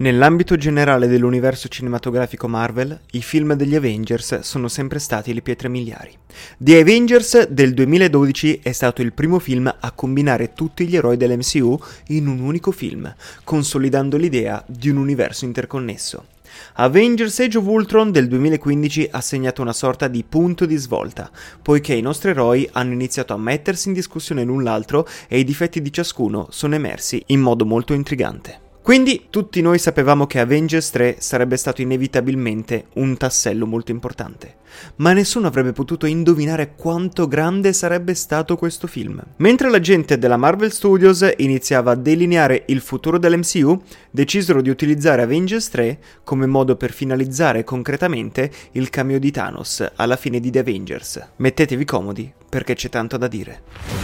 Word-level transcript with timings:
Nell'ambito 0.00 0.56
generale 0.56 1.08
dell'universo 1.08 1.66
cinematografico 1.66 2.46
Marvel, 2.46 3.00
i 3.12 3.20
film 3.20 3.54
degli 3.54 3.74
Avengers 3.74 4.40
sono 4.42 4.68
sempre 4.68 5.00
stati 5.00 5.34
le 5.34 5.42
pietre 5.42 5.68
miliari. 5.68 6.16
The 6.56 6.78
Avengers 6.78 7.48
del 7.48 7.74
2012 7.74 8.60
è 8.62 8.70
stato 8.70 9.02
il 9.02 9.12
primo 9.12 9.40
film 9.40 9.66
a 9.66 9.90
combinare 9.90 10.52
tutti 10.52 10.86
gli 10.86 10.94
eroi 10.94 11.16
dell'MCU 11.16 11.76
in 12.08 12.28
un 12.28 12.38
unico 12.38 12.70
film, 12.70 13.12
consolidando 13.42 14.16
l'idea 14.16 14.62
di 14.68 14.88
un 14.88 14.98
universo 14.98 15.44
interconnesso. 15.44 16.26
Avengers 16.74 17.40
Age 17.40 17.58
of 17.58 17.66
Ultron 17.66 18.12
del 18.12 18.28
2015 18.28 19.08
ha 19.10 19.20
segnato 19.20 19.62
una 19.62 19.72
sorta 19.72 20.06
di 20.06 20.22
punto 20.22 20.64
di 20.64 20.76
svolta, 20.76 21.28
poiché 21.60 21.94
i 21.94 22.02
nostri 22.02 22.30
eroi 22.30 22.68
hanno 22.70 22.92
iniziato 22.92 23.34
a 23.34 23.38
mettersi 23.38 23.88
in 23.88 23.94
discussione 23.94 24.44
l'un 24.44 24.62
l'altro 24.62 25.08
e 25.26 25.40
i 25.40 25.44
difetti 25.44 25.82
di 25.82 25.92
ciascuno 25.92 26.46
sono 26.50 26.76
emersi 26.76 27.20
in 27.26 27.40
modo 27.40 27.66
molto 27.66 27.94
intrigante. 27.94 28.66
Quindi 28.88 29.26
tutti 29.28 29.60
noi 29.60 29.78
sapevamo 29.78 30.26
che 30.26 30.40
Avengers 30.40 30.88
3 30.92 31.16
sarebbe 31.18 31.58
stato 31.58 31.82
inevitabilmente 31.82 32.86
un 32.94 33.18
tassello 33.18 33.66
molto 33.66 33.90
importante, 33.90 34.60
ma 34.96 35.12
nessuno 35.12 35.46
avrebbe 35.46 35.72
potuto 35.72 36.06
indovinare 36.06 36.72
quanto 36.74 37.28
grande 37.28 37.74
sarebbe 37.74 38.14
stato 38.14 38.56
questo 38.56 38.86
film. 38.86 39.22
Mentre 39.36 39.68
la 39.68 39.78
gente 39.78 40.16
della 40.16 40.38
Marvel 40.38 40.72
Studios 40.72 41.34
iniziava 41.36 41.90
a 41.90 41.96
delineare 41.96 42.62
il 42.68 42.80
futuro 42.80 43.18
dell'MCU, 43.18 43.78
decisero 44.10 44.62
di 44.62 44.70
utilizzare 44.70 45.20
Avengers 45.20 45.68
3 45.68 45.98
come 46.24 46.46
modo 46.46 46.74
per 46.76 46.90
finalizzare 46.90 47.64
concretamente 47.64 48.50
il 48.72 48.88
cameo 48.88 49.18
di 49.18 49.30
Thanos 49.30 49.86
alla 49.96 50.16
fine 50.16 50.40
di 50.40 50.50
The 50.50 50.60
Avengers. 50.60 51.32
Mettetevi 51.36 51.84
comodi 51.84 52.32
perché 52.48 52.72
c'è 52.72 52.88
tanto 52.88 53.18
da 53.18 53.28
dire. 53.28 53.97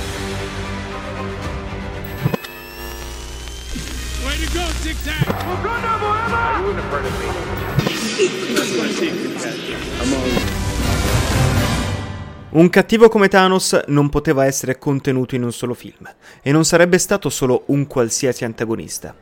Un 12.51 12.71
cattivo 12.71 13.09
come 13.09 13.29
Thanos 13.29 13.83
non 13.89 14.09
poteva 14.09 14.45
essere 14.45 14.79
contenuto 14.79 15.35
in 15.35 15.43
un 15.43 15.53
solo 15.53 15.75
film, 15.75 16.09
e 16.41 16.53
non 16.53 16.65
sarebbe 16.65 16.99
stato 16.99 17.29
solo 17.29 17.65
un 17.67 17.87
qualsiasi 17.87 18.45
antagonista. 18.45 19.15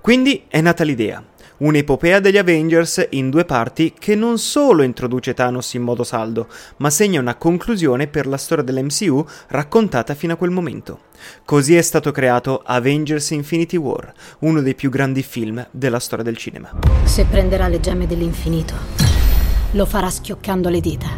Quindi 0.00 0.46
è 0.48 0.60
nata 0.60 0.82
l'idea, 0.82 1.22
un'epopea 1.62 2.18
degli 2.18 2.38
Avengers 2.38 3.06
in 3.10 3.30
due 3.30 3.44
parti 3.44 3.94
che 3.96 4.16
non 4.16 4.38
solo 4.38 4.82
introduce 4.82 5.32
Thanos 5.32 5.74
in 5.74 5.82
modo 5.82 6.02
saldo, 6.02 6.48
ma 6.78 6.90
segna 6.90 7.20
una 7.20 7.36
conclusione 7.36 8.08
per 8.08 8.26
la 8.26 8.36
storia 8.36 8.64
dell'MCU 8.64 9.24
raccontata 9.48 10.14
fino 10.14 10.32
a 10.32 10.36
quel 10.36 10.50
momento. 10.50 11.10
Così 11.44 11.76
è 11.76 11.82
stato 11.82 12.10
creato 12.10 12.62
Avengers 12.64 13.30
Infinity 13.30 13.76
War, 13.76 14.12
uno 14.40 14.60
dei 14.60 14.74
più 14.74 14.90
grandi 14.90 15.22
film 15.22 15.64
della 15.70 16.00
storia 16.00 16.24
del 16.24 16.36
cinema. 16.36 16.70
Se 17.04 17.24
prenderà 17.26 17.68
le 17.68 17.78
gemme 17.78 18.08
dell'infinito, 18.08 18.74
lo 19.72 19.86
farà 19.86 20.10
schioccando 20.10 20.68
le 20.68 20.80
dita. 20.80 21.08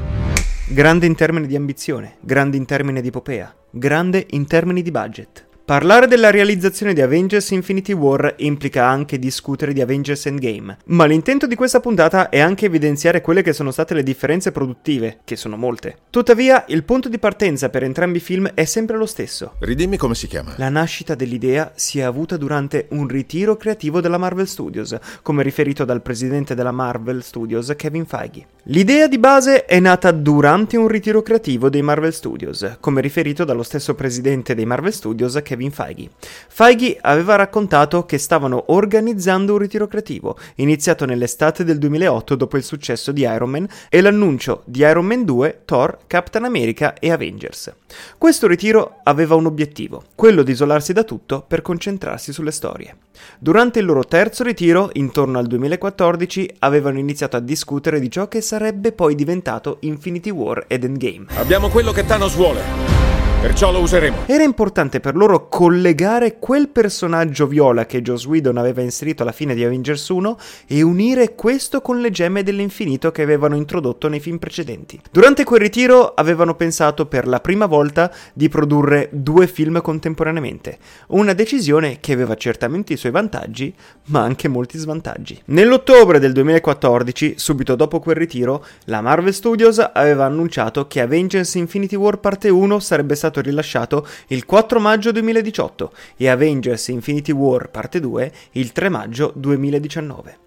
Grande 0.69 1.06
in 1.06 1.15
termini 1.15 1.47
di 1.47 1.56
ambizione, 1.56 2.17
grande 2.20 2.59
in 2.59 2.67
termini 2.67 3.00
di 3.00 3.09
epopea, 3.09 3.55
grande 3.70 4.27
in 4.31 4.47
termini 4.47 4.83
di 4.83 4.91
budget. 4.91 5.47
Parlare 5.66 6.06
della 6.06 6.30
realizzazione 6.30 6.92
di 6.92 7.00
Avengers 7.00 7.48
Infinity 7.52 7.94
War 7.94 8.34
implica 8.40 8.86
anche 8.86 9.18
discutere 9.18 9.72
di 9.72 9.80
Avengers 9.80 10.26
Endgame, 10.26 10.76
ma 10.88 11.06
l'intento 11.06 11.46
di 11.46 11.54
questa 11.54 11.80
puntata 11.80 12.28
è 12.28 12.38
anche 12.38 12.66
evidenziare 12.66 13.22
quelle 13.22 13.40
che 13.40 13.54
sono 13.54 13.70
state 13.70 13.94
le 13.94 14.02
differenze 14.02 14.52
produttive, 14.52 15.20
che 15.24 15.36
sono 15.36 15.56
molte. 15.56 15.96
Tuttavia, 16.10 16.66
il 16.68 16.84
punto 16.84 17.08
di 17.08 17.18
partenza 17.18 17.70
per 17.70 17.82
entrambi 17.82 18.18
i 18.18 18.20
film 18.20 18.50
è 18.52 18.66
sempre 18.66 18.98
lo 18.98 19.06
stesso. 19.06 19.54
Ridimmi 19.60 19.96
come 19.96 20.14
si 20.14 20.26
chiama. 20.26 20.52
La 20.58 20.68
nascita 20.68 21.14
dell'idea 21.14 21.72
si 21.74 21.98
è 21.98 22.02
avuta 22.02 22.36
durante 22.36 22.88
un 22.90 23.08
ritiro 23.08 23.56
creativo 23.56 24.02
della 24.02 24.18
Marvel 24.18 24.46
Studios, 24.46 24.94
come 25.22 25.42
riferito 25.42 25.86
dal 25.86 26.02
presidente 26.02 26.54
della 26.54 26.72
Marvel 26.72 27.22
Studios, 27.22 27.72
Kevin 27.74 28.04
Feige. 28.04 28.48
L'idea 28.68 29.08
di 29.08 29.18
base 29.18 29.64
è 29.64 29.80
nata 29.80 30.10
durante 30.10 30.76
un 30.76 30.88
ritiro 30.88 31.22
creativo 31.22 31.70
dei 31.70 31.82
Marvel 31.82 32.12
Studios, 32.12 32.76
come 32.80 33.00
riferito 33.00 33.44
dallo 33.44 33.62
stesso 33.62 33.94
presidente 33.94 34.54
dei 34.54 34.66
Marvel 34.66 34.92
Studios, 34.92 35.38
Kevin 35.42 35.53
Kevin 35.54 35.70
Feige. 35.70 36.10
Feige 36.48 36.98
aveva 37.00 37.37
raccontato 37.37 38.04
che 38.04 38.19
stavano 38.19 38.65
organizzando 38.69 39.53
un 39.53 39.59
ritiro 39.59 39.87
creativo, 39.87 40.37
iniziato 40.56 41.04
nell'estate 41.04 41.65
del 41.65 41.78
2008 41.78 42.34
dopo 42.34 42.56
il 42.56 42.65
successo 42.65 43.12
di 43.12 43.22
Iron 43.22 43.50
Man 43.50 43.69
e 43.88 44.00
l'annuncio 44.00 44.62
di 44.65 44.81
Iron 44.81 45.06
Man 45.06 45.25
2, 45.25 45.62
Thor, 45.65 45.98
Captain 46.06 46.44
America 46.44 46.94
e 46.94 47.12
Avengers. 47.12 47.72
Questo 48.19 48.48
ritiro 48.48 48.97
aveva 49.04 49.37
un 49.37 49.47
obiettivo, 49.47 50.03
quello 50.15 50.42
di 50.42 50.50
isolarsi 50.50 50.92
da 50.92 51.04
tutto 51.04 51.44
per 51.47 51.62
concentrarsi 51.62 52.32
sulle 52.32 52.50
storie. 52.50 52.97
Durante 53.38 53.78
il 53.78 53.84
loro 53.84 54.04
terzo 54.04 54.42
ritiro, 54.42 54.91
intorno 54.94 55.38
al 55.38 55.47
2014, 55.47 56.56
avevano 56.60 56.98
iniziato 56.98 57.36
a 57.36 57.41
discutere 57.41 58.00
di 58.00 58.10
ciò 58.10 58.26
che 58.26 58.41
sarebbe 58.41 58.91
poi 58.91 59.15
diventato 59.15 59.78
Infinity 59.81 60.31
War 60.31 60.65
ed 60.66 60.82
Endgame. 60.82 61.26
Abbiamo 61.36 61.69
quello 61.69 61.92
che 61.92 62.04
Thanos 62.04 62.34
vuole. 62.34 63.13
Perciò 63.44 63.71
lo 63.71 63.81
useremo. 63.81 64.22
Era 64.25 64.43
importante 64.43 65.00
per 65.00 65.15
loro 65.15 65.50
collegare 65.50 66.38
quel 66.38 66.71
personaggio 66.71 67.47
viola 67.47 67.84
che 67.84 68.00
Joss 68.00 68.25
Whedon 68.25 68.56
aveva 68.56 68.81
inserito 68.81 69.22
alla 69.22 69.32
fine 69.32 69.55
di 69.55 69.62
Avengers 69.62 70.09
1 70.09 70.38
e 70.66 70.81
unire 70.81 71.34
questo 71.34 71.83
con 71.83 72.00
le 72.00 72.10
gemme 72.10 72.43
dell'infinito 72.43 73.10
che 73.10 73.21
avevano 73.21 73.54
introdotto 73.54 74.09
nei 74.09 74.21
film 74.21 74.38
precedenti. 74.38 74.99
Durante 75.10 75.44
quel 75.44 75.60
ritiro 75.60 76.15
avevano 76.15 76.54
pensato 76.54 77.04
per 77.04 77.27
la 77.27 77.38
prima 77.41 77.66
volta 77.66 78.10
di 78.33 78.49
produrre 78.49 79.10
due 79.12 79.47
film 79.47 79.83
contemporaneamente, 79.83 80.78
una 81.09 81.34
decisione 81.34 81.99
che 82.00 82.15
aveva 82.15 82.37
certamente 82.37 82.94
i 82.94 82.97
suoi 82.97 83.12
vantaggi, 83.12 83.75
ma 84.06 84.22
anche 84.22 84.49
molti 84.49 84.78
svantaggi. 84.78 85.43
Nell'ottobre 85.49 86.19
del 86.19 86.33
2014, 86.33 87.34
subito 87.37 87.75
dopo 87.75 88.00
quel 88.00 88.16
ritiro, 88.16 88.65
la 88.84 89.03
Marvel 89.03 89.34
Studios 89.34 89.78
aveva 89.81 90.25
annunciato 90.25 90.87
che 90.87 91.03
Avengers 91.03 91.56
Infinity 91.56 91.94
War 91.94 92.16
parte 92.21 92.49
1 92.49 92.81
sarebbe 92.81 93.15
stato 93.15 93.33
stato 93.34 93.41
rilasciato 93.41 94.06
il 94.28 94.45
4 94.45 94.78
maggio 94.78 95.11
2018 95.11 95.93
e 96.17 96.28
Avengers 96.28 96.89
Infinity 96.89 97.33
War 97.33 97.69
Parte 97.71 97.99
2 97.99 98.33
il 98.53 98.71
3 98.71 98.89
maggio 98.89 99.33
2019. 99.34 100.39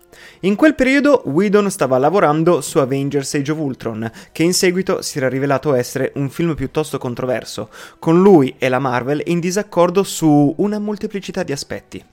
In 0.42 0.56
quel 0.56 0.76
periodo 0.76 1.24
Whedon 1.26 1.70
stava 1.70 1.98
lavorando 1.98 2.62
su 2.62 2.80
Avengers 2.80 3.34
Age 3.34 3.52
of 3.52 3.58
Ultron, 3.58 4.10
che 4.32 4.44
in 4.44 4.54
seguito 4.54 5.02
si 5.02 5.18
era 5.18 5.28
rivelato 5.28 5.74
essere 5.74 6.12
un 6.16 6.30
film 6.30 6.56
piuttosto 6.56 6.98
controverso, 6.98 7.70
con 8.00 8.22
lui 8.22 8.56
e 8.58 8.70
la 8.70 8.80
Marvel 8.80 9.22
in 9.26 9.40
disaccordo 9.40 10.04
su 10.04 10.54
una 10.58 10.80
molteplicità 10.80 11.44
di 11.44 11.52
aspetti. 11.52 12.04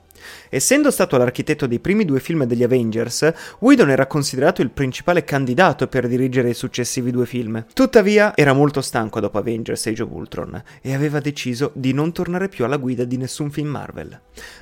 Essendo 0.55 0.93
stato 0.93 1.17
l'architetto 1.17 1.67
dei 1.67 1.81
primi 1.81 2.05
due 2.05 2.21
film 2.21 2.45
degli 2.45 2.63
Avengers, 2.63 3.33
Whedon 3.59 3.91
era 3.91 4.07
considerato 4.07 4.63
il 4.63 4.71
principale 4.71 5.25
candidato 5.25 5.89
per 5.89 6.07
dirigere 6.07 6.51
i 6.51 6.55
successivi 6.55 7.11
due 7.11 7.27
film. 7.27 7.67
Tuttavia, 7.73 8.37
era 8.37 8.53
molto 8.53 8.81
stanco 8.81 9.19
dopo 9.19 9.39
Avengers 9.39 9.85
Age 9.85 10.05
of 10.05 10.11
Ultron 10.13 10.63
e 10.81 10.95
aveva 10.95 11.19
deciso 11.19 11.73
di 11.75 11.93
non 11.93 12.13
tornare 12.13 12.49
più 12.49 12.65
alla 12.65 12.77
guida 12.77 13.03
di 13.03 13.17
nessun 13.17 13.51
film 13.51 13.67
Marvel. 13.67 14.17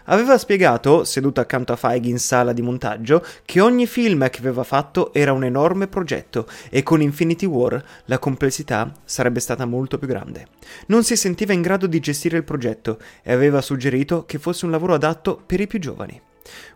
Aveva 0.05 0.39
spiegato, 0.39 1.05
seduto 1.05 1.43
accanto 1.43 1.75
a 1.75 1.77
Feige 1.77 2.09
in 2.09 2.19
sala 2.19 2.55
di 2.55 2.63
montaggio, 2.63 3.23
che 3.45 3.61
ogni 3.61 3.87
film 3.87 4.31
che 4.31 4.39
aveva 4.39 4.65
fatto 4.65 5.13
era 5.13 5.35
un 5.35 5.45
enorme 5.45 5.89
progetto 5.89 6.47
e 6.71 6.83
con 6.83 7.03
Infinity 7.03 7.45
War 7.45 7.85
la 8.07 8.19
complessità 8.19 8.91
sarebbe 9.05 9.41
stata 9.41 9.67
molto 9.67 9.99
più 9.99 10.09
grande. 10.09 10.47
Non 10.87 11.05
si 11.05 11.17
sentiva 11.17 11.53
in 11.53 11.61
grado 11.61 11.87
di 11.87 12.01
gestire 12.01 12.39
il 12.39 12.45
progetto 12.45 12.99
e 13.23 13.31
aveva 13.31 13.61
suggerito 13.61 14.25
che 14.25 14.39
fosse 14.39 14.65
un 14.65 14.71
lavoro 14.71 14.95
adatto 14.95 15.39
per 15.45 15.61
i 15.61 15.67
più 15.67 15.81
giovani. 15.83 16.21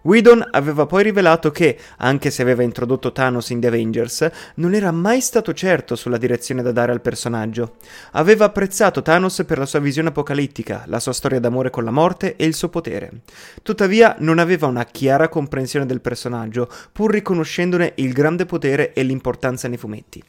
Whedon 0.02 0.46
aveva 0.52 0.86
poi 0.86 1.02
rivelato 1.02 1.50
che, 1.50 1.76
anche 1.98 2.30
se 2.30 2.42
aveva 2.42 2.62
introdotto 2.62 3.12
Thanos 3.12 3.50
in 3.50 3.60
The 3.60 3.66
Avengers, 3.66 4.30
non 4.56 4.74
era 4.74 4.92
mai 4.92 5.20
stato 5.20 5.52
certo 5.52 5.96
sulla 5.96 6.18
direzione 6.18 6.62
da 6.62 6.72
dare 6.72 6.92
al 6.92 7.00
personaggio. 7.00 7.76
Aveva 8.12 8.44
apprezzato 8.44 9.02
Thanos 9.02 9.42
per 9.44 9.58
la 9.58 9.66
sua 9.66 9.80
visione 9.80 10.10
apocalittica, 10.10 10.84
la 10.86 11.00
sua 11.00 11.12
storia 11.12 11.40
d'amore 11.40 11.70
con 11.70 11.84
la 11.84 11.90
morte 11.90 12.36
e 12.36 12.44
il 12.44 12.54
suo 12.54 12.68
potere. 12.68 13.22
Tuttavia 13.62 14.16
non 14.20 14.38
aveva 14.38 14.66
una 14.66 14.84
chiara 14.84 15.28
comprensione 15.28 15.86
del 15.86 16.00
personaggio, 16.00 16.68
pur 16.92 17.10
riconoscendone 17.10 17.92
il 17.96 18.12
grande 18.12 18.46
potere 18.46 18.92
e 18.92 19.02
l'importanza 19.02 19.68
nei 19.68 19.78
fumetti. 19.78 20.22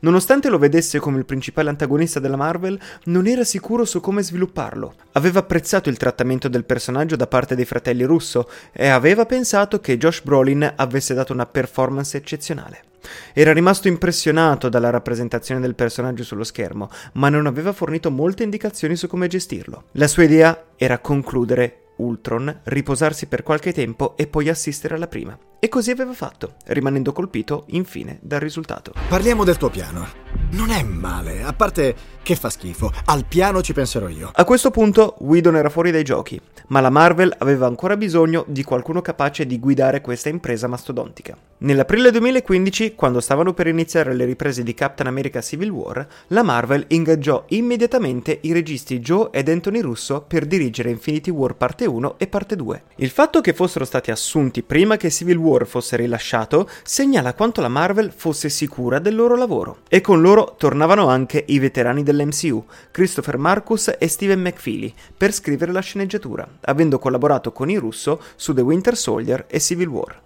Nonostante 0.00 0.48
lo 0.48 0.58
vedesse 0.58 0.98
come 0.98 1.18
il 1.18 1.24
principale 1.24 1.68
antagonista 1.68 2.20
della 2.20 2.36
Marvel, 2.36 2.78
non 3.04 3.26
era 3.26 3.44
sicuro 3.44 3.84
su 3.84 4.00
come 4.00 4.22
svilupparlo. 4.22 4.94
Aveva 5.12 5.40
apprezzato 5.40 5.88
il 5.88 5.96
trattamento 5.96 6.48
del 6.48 6.64
personaggio 6.64 7.16
da 7.16 7.26
parte 7.26 7.54
dei 7.54 7.64
fratelli 7.64 8.04
Russo 8.04 8.48
e 8.72 8.88
aveva 8.88 9.26
pensato 9.26 9.80
che 9.80 9.98
Josh 9.98 10.22
Brolin 10.22 10.72
avesse 10.76 11.14
dato 11.14 11.32
una 11.32 11.46
performance 11.46 12.16
eccezionale. 12.16 12.84
Era 13.32 13.52
rimasto 13.52 13.88
impressionato 13.88 14.68
dalla 14.68 14.90
rappresentazione 14.90 15.60
del 15.60 15.74
personaggio 15.74 16.22
sullo 16.22 16.44
schermo, 16.44 16.90
ma 17.14 17.28
non 17.28 17.46
aveva 17.46 17.72
fornito 17.72 18.10
molte 18.10 18.42
indicazioni 18.42 18.96
su 18.96 19.06
come 19.06 19.26
gestirlo. 19.26 19.84
La 19.92 20.08
sua 20.08 20.24
idea 20.24 20.66
era 20.76 20.98
concludere 20.98 21.76
Ultron, 22.00 22.60
riposarsi 22.64 23.26
per 23.26 23.42
qualche 23.42 23.72
tempo 23.72 24.16
e 24.16 24.26
poi 24.26 24.48
assistere 24.48 24.94
alla 24.94 25.06
prima. 25.06 25.38
E 25.58 25.68
così 25.68 25.90
aveva 25.90 26.14
fatto, 26.14 26.54
rimanendo 26.66 27.12
colpito 27.12 27.64
infine 27.68 28.18
dal 28.22 28.40
risultato. 28.40 28.92
Parliamo 29.08 29.44
del 29.44 29.58
tuo 29.58 29.68
piano. 29.68 30.06
Non 30.52 30.70
è 30.70 30.82
male, 30.82 31.42
a 31.42 31.52
parte 31.52 31.94
che 32.22 32.34
fa 32.34 32.48
schifo. 32.48 32.90
Al 33.04 33.26
piano 33.26 33.60
ci 33.60 33.74
penserò 33.74 34.08
io. 34.08 34.30
A 34.32 34.44
questo 34.44 34.70
punto 34.70 35.16
Whedon 35.18 35.56
era 35.56 35.68
fuori 35.68 35.90
dai 35.90 36.02
giochi, 36.02 36.40
ma 36.68 36.80
la 36.80 36.90
Marvel 36.90 37.34
aveva 37.38 37.66
ancora 37.66 37.96
bisogno 37.96 38.44
di 38.48 38.64
qualcuno 38.64 39.02
capace 39.02 39.46
di 39.46 39.58
guidare 39.58 40.00
questa 40.00 40.30
impresa 40.30 40.66
mastodontica. 40.66 41.36
Nell'aprile 41.62 42.10
2015, 42.10 42.94
quando 42.94 43.20
stavano 43.20 43.52
per 43.52 43.66
iniziare 43.66 44.14
le 44.14 44.24
riprese 44.24 44.62
di 44.62 44.72
Captain 44.72 45.06
America 45.06 45.42
Civil 45.42 45.68
War, 45.68 46.06
la 46.28 46.42
Marvel 46.42 46.86
ingaggiò 46.88 47.44
immediatamente 47.48 48.38
i 48.40 48.52
registi 48.52 48.98
Joe 49.00 49.28
ed 49.30 49.50
Anthony 49.50 49.80
Russo 49.80 50.24
per 50.26 50.46
dirigere 50.46 50.88
Infinity 50.88 51.28
War 51.28 51.56
parte 51.56 51.84
1 51.84 52.14
e 52.16 52.28
parte 52.28 52.56
2. 52.56 52.82
Il 52.96 53.10
fatto 53.10 53.42
che 53.42 53.52
fossero 53.52 53.84
stati 53.84 54.10
assunti 54.10 54.62
prima 54.62 54.96
che 54.96 55.10
Civil 55.10 55.36
War 55.36 55.66
fosse 55.66 55.96
rilasciato 55.96 56.66
segnala 56.82 57.34
quanto 57.34 57.60
la 57.60 57.68
Marvel 57.68 58.10
fosse 58.10 58.48
sicura 58.48 58.98
del 58.98 59.14
loro 59.14 59.36
lavoro. 59.36 59.80
E 59.90 60.00
con 60.00 60.22
loro 60.22 60.54
tornavano 60.56 61.08
anche 61.08 61.44
i 61.48 61.58
veterani 61.58 62.02
dell'MCU, 62.02 62.64
Christopher 62.90 63.36
Marcus 63.36 63.94
e 63.98 64.08
Steven 64.08 64.40
McFeely, 64.40 64.94
per 65.14 65.34
scrivere 65.34 65.72
la 65.72 65.80
sceneggiatura, 65.80 66.48
avendo 66.62 66.98
collaborato 66.98 67.52
con 67.52 67.68
i 67.68 67.76
Russo 67.76 68.18
su 68.34 68.54
The 68.54 68.62
Winter 68.62 68.96
Soldier 68.96 69.44
e 69.46 69.60
Civil 69.60 69.88
War. 69.88 70.20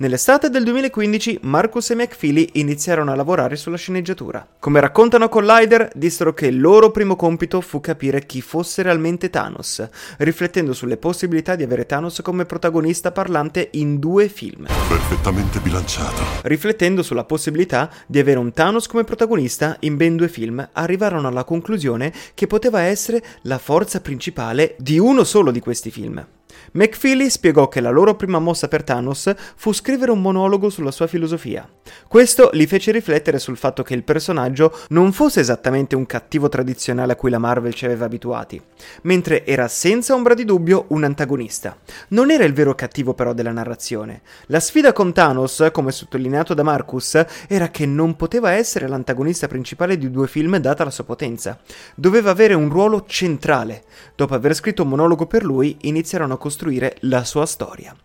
Nell'estate 0.00 0.48
del 0.48 0.64
2015 0.64 1.40
Marcus 1.42 1.90
e 1.90 1.94
McFeely 1.94 2.48
iniziarono 2.54 3.12
a 3.12 3.14
lavorare 3.14 3.56
sulla 3.56 3.76
sceneggiatura. 3.76 4.48
Come 4.58 4.80
raccontano 4.80 5.28
Collider, 5.28 5.90
dissero 5.94 6.32
che 6.32 6.46
il 6.46 6.58
loro 6.58 6.90
primo 6.90 7.16
compito 7.16 7.60
fu 7.60 7.82
capire 7.82 8.24
chi 8.24 8.40
fosse 8.40 8.80
realmente 8.80 9.28
Thanos, 9.28 9.86
riflettendo 10.16 10.72
sulle 10.72 10.96
possibilità 10.96 11.54
di 11.54 11.64
avere 11.64 11.84
Thanos 11.84 12.22
come 12.22 12.46
protagonista 12.46 13.12
parlante 13.12 13.68
in 13.72 13.98
due 13.98 14.30
film. 14.30 14.68
Perfettamente 14.88 15.60
bilanciato. 15.60 16.22
Riflettendo 16.44 17.02
sulla 17.02 17.24
possibilità 17.24 17.90
di 18.06 18.18
avere 18.18 18.38
un 18.38 18.54
Thanos 18.54 18.86
come 18.86 19.04
protagonista 19.04 19.76
in 19.80 19.98
ben 19.98 20.16
due 20.16 20.28
film, 20.28 20.66
arrivarono 20.72 21.28
alla 21.28 21.44
conclusione 21.44 22.10
che 22.32 22.46
poteva 22.46 22.80
essere 22.80 23.22
la 23.42 23.58
forza 23.58 24.00
principale 24.00 24.76
di 24.78 24.98
uno 24.98 25.24
solo 25.24 25.50
di 25.50 25.60
questi 25.60 25.90
film. 25.90 26.26
McFeely 26.72 27.30
spiegò 27.30 27.66
che 27.66 27.80
la 27.80 27.90
loro 27.90 28.14
prima 28.14 28.38
mossa 28.38 28.68
per 28.68 28.84
Thanos 28.84 29.34
fu 29.56 29.72
scrivere 29.72 30.12
un 30.12 30.20
monologo 30.20 30.70
sulla 30.70 30.92
sua 30.92 31.08
filosofia. 31.08 31.68
Questo 32.06 32.50
li 32.52 32.64
fece 32.68 32.92
riflettere 32.92 33.40
sul 33.40 33.56
fatto 33.56 33.82
che 33.82 33.94
il 33.94 34.04
personaggio 34.04 34.72
non 34.90 35.10
fosse 35.12 35.40
esattamente 35.40 35.96
un 35.96 36.06
cattivo 36.06 36.48
tradizionale 36.48 37.12
a 37.12 37.16
cui 37.16 37.30
la 37.30 37.38
Marvel 37.38 37.74
ci 37.74 37.86
aveva 37.86 38.04
abituati, 38.04 38.62
mentre 39.02 39.44
era 39.44 39.66
senza 39.66 40.14
ombra 40.14 40.34
di 40.34 40.44
dubbio 40.44 40.84
un 40.90 41.02
antagonista. 41.02 41.76
Non 42.08 42.30
era 42.30 42.44
il 42.44 42.52
vero 42.52 42.76
cattivo 42.76 43.14
però 43.14 43.32
della 43.32 43.50
narrazione. 43.50 44.22
La 44.46 44.60
sfida 44.60 44.92
con 44.92 45.12
Thanos, 45.12 45.70
come 45.72 45.90
sottolineato 45.90 46.54
da 46.54 46.62
Marcus, 46.62 47.20
era 47.48 47.70
che 47.70 47.84
non 47.84 48.14
poteva 48.14 48.52
essere 48.52 48.86
l'antagonista 48.86 49.48
principale 49.48 49.98
di 49.98 50.08
due 50.08 50.28
film 50.28 50.56
data 50.58 50.84
la 50.84 50.90
sua 50.90 51.02
potenza. 51.02 51.58
Doveva 51.96 52.30
avere 52.30 52.54
un 52.54 52.68
ruolo 52.68 53.04
centrale. 53.08 53.82
Dopo 54.14 54.34
aver 54.34 54.54
scritto 54.54 54.84
un 54.84 54.90
monologo 54.90 55.26
per 55.26 55.42
lui, 55.42 55.76
iniziarono 55.80 56.34
a 56.34 56.38
costruire 56.38 56.58
la 57.00 57.24
sua 57.24 57.46
storia. 57.46 57.96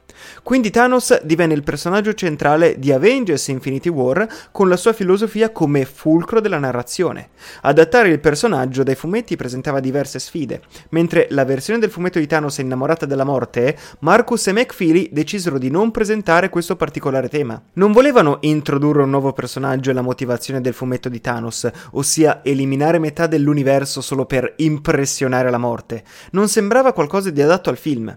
Quindi 0.44 0.70
Thanos 0.70 1.22
divenne 1.24 1.54
il 1.54 1.64
personaggio 1.64 2.14
centrale 2.14 2.80
di 2.80 2.92
Avengers 2.92 3.48
Infinity 3.48 3.90
War 3.90 4.28
con 4.52 4.70
la 4.70 4.78
sua 4.78 4.94
filosofia 4.94 5.52
come 5.52 5.86
fulcro 5.86 6.40
della 6.40 6.60
narrazione. 6.60 7.30
Adattare 7.62 8.10
il 8.10 8.20
personaggio 8.20 8.84
dai 8.84 8.96
fumetti 8.96 9.36
presentava 9.36 9.80
diverse 9.80 10.20
sfide. 10.20 10.62
Mentre 10.90 11.28
la 11.30 11.46
versione 11.46 11.80
del 11.80 11.90
fumetto 11.90 12.20
di 12.20 12.28
Thanos 12.28 12.58
è 12.58 12.62
innamorata 12.62 13.06
della 13.06 13.24
morte, 13.24 13.78
Marcus 14.00 14.48
e 14.48 14.52
McFeely 14.54 15.10
decisero 15.12 15.58
di 15.58 15.70
non 15.70 15.92
presentare 15.92 16.50
questo 16.50 16.76
particolare 16.76 17.30
tema. 17.30 17.62
Non 17.74 17.92
volevano 17.92 18.38
introdurre 18.42 19.04
un 19.04 19.10
nuovo 19.10 19.34
personaggio 19.34 19.90
e 19.90 19.94
la 19.94 20.02
motivazione 20.02 20.62
del 20.62 20.74
fumetto 20.74 21.10
di 21.10 21.22
Thanos, 21.22 21.70
ossia 21.92 22.42
eliminare 22.44 23.00
metà 23.00 23.28
dell'universo 23.28 24.02
solo 24.02 24.26
per 24.26 24.54
impressionare 24.58 25.50
la 25.50 25.58
morte. 25.58 26.04
Non 26.32 26.48
sembrava 26.48 26.94
qualcosa 26.94 27.30
di 27.30 27.42
adatto 27.42 27.70
al 27.70 27.78
film. 27.78 28.14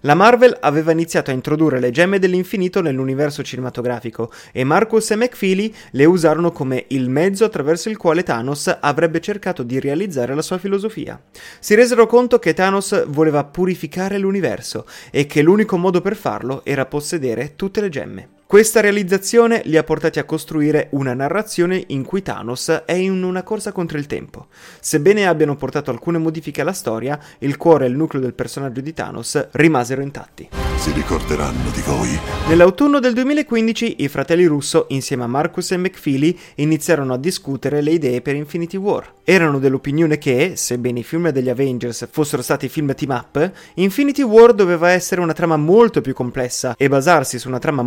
La 0.00 0.14
Marvel 0.14 0.56
aveva 0.60 0.92
iniziato 0.92 1.30
a 1.30 1.34
introdurre 1.42 1.80
le 1.80 1.90
gemme 1.90 2.20
dell'infinito 2.20 2.80
nell'universo 2.80 3.42
cinematografico 3.42 4.30
e 4.52 4.62
Marcus 4.62 5.10
e 5.10 5.16
McFeely 5.16 5.74
le 5.90 6.04
usarono 6.04 6.52
come 6.52 6.84
il 6.88 7.10
mezzo 7.10 7.44
attraverso 7.44 7.88
il 7.90 7.96
quale 7.96 8.22
Thanos 8.22 8.78
avrebbe 8.80 9.20
cercato 9.20 9.64
di 9.64 9.80
realizzare 9.80 10.34
la 10.36 10.42
sua 10.42 10.58
filosofia. 10.58 11.20
Si 11.58 11.74
resero 11.74 12.06
conto 12.06 12.38
che 12.38 12.54
Thanos 12.54 13.06
voleva 13.08 13.42
purificare 13.42 14.18
l'universo 14.18 14.86
e 15.10 15.26
che 15.26 15.42
l'unico 15.42 15.76
modo 15.76 16.00
per 16.00 16.14
farlo 16.14 16.64
era 16.64 16.86
possedere 16.86 17.54
tutte 17.56 17.80
le 17.80 17.88
gemme. 17.88 18.28
Questa 18.52 18.82
realizzazione 18.82 19.62
li 19.64 19.78
ha 19.78 19.82
portati 19.82 20.18
a 20.18 20.24
costruire 20.24 20.88
una 20.90 21.14
narrazione 21.14 21.84
in 21.86 22.04
cui 22.04 22.20
Thanos 22.20 22.82
è 22.84 22.92
in 22.92 23.22
una 23.22 23.42
corsa 23.42 23.72
contro 23.72 23.96
il 23.96 24.06
tempo. 24.06 24.48
Sebbene 24.78 25.26
abbiano 25.26 25.56
portato 25.56 25.90
alcune 25.90 26.18
modifiche 26.18 26.60
alla 26.60 26.74
storia, 26.74 27.18
il 27.38 27.56
cuore 27.56 27.86
e 27.86 27.88
il 27.88 27.96
nucleo 27.96 28.20
del 28.20 28.34
personaggio 28.34 28.82
di 28.82 28.92
Thanos 28.92 29.48
rimasero 29.52 30.02
intatti 30.02 30.50
si 30.82 30.90
ricorderanno 30.90 31.70
di 31.70 31.80
voi. 31.82 32.18
Nell'autunno 32.48 32.98
del 32.98 33.12
2015 33.12 34.02
i 34.02 34.08
fratelli 34.08 34.46
Russo, 34.46 34.86
insieme 34.88 35.22
a 35.22 35.28
Marcus 35.28 35.70
e 35.70 35.76
McFeely, 35.76 36.36
iniziarono 36.56 37.12
a 37.14 37.18
discutere 37.18 37.80
le 37.80 37.92
idee 37.92 38.20
per 38.20 38.34
Infinity 38.34 38.76
War. 38.76 39.08
Erano 39.22 39.60
dell'opinione 39.60 40.18
che, 40.18 40.54
sebbene 40.56 40.98
i 40.98 41.04
film 41.04 41.30
degli 41.30 41.48
Avengers 41.48 42.08
fossero 42.10 42.42
stati 42.42 42.68
film 42.68 42.92
team 42.96 43.12
up, 43.12 43.52
Infinity 43.74 44.22
War 44.22 44.52
doveva 44.54 44.90
essere 44.90 45.20
una 45.20 45.32
trama 45.32 45.56
molto 45.56 46.00
più 46.00 46.14
complessa 46.14 46.74
e 46.76 46.88
basarsi 46.88 47.38
su 47.38 47.46
una 47.46 47.60
trama 47.60 47.82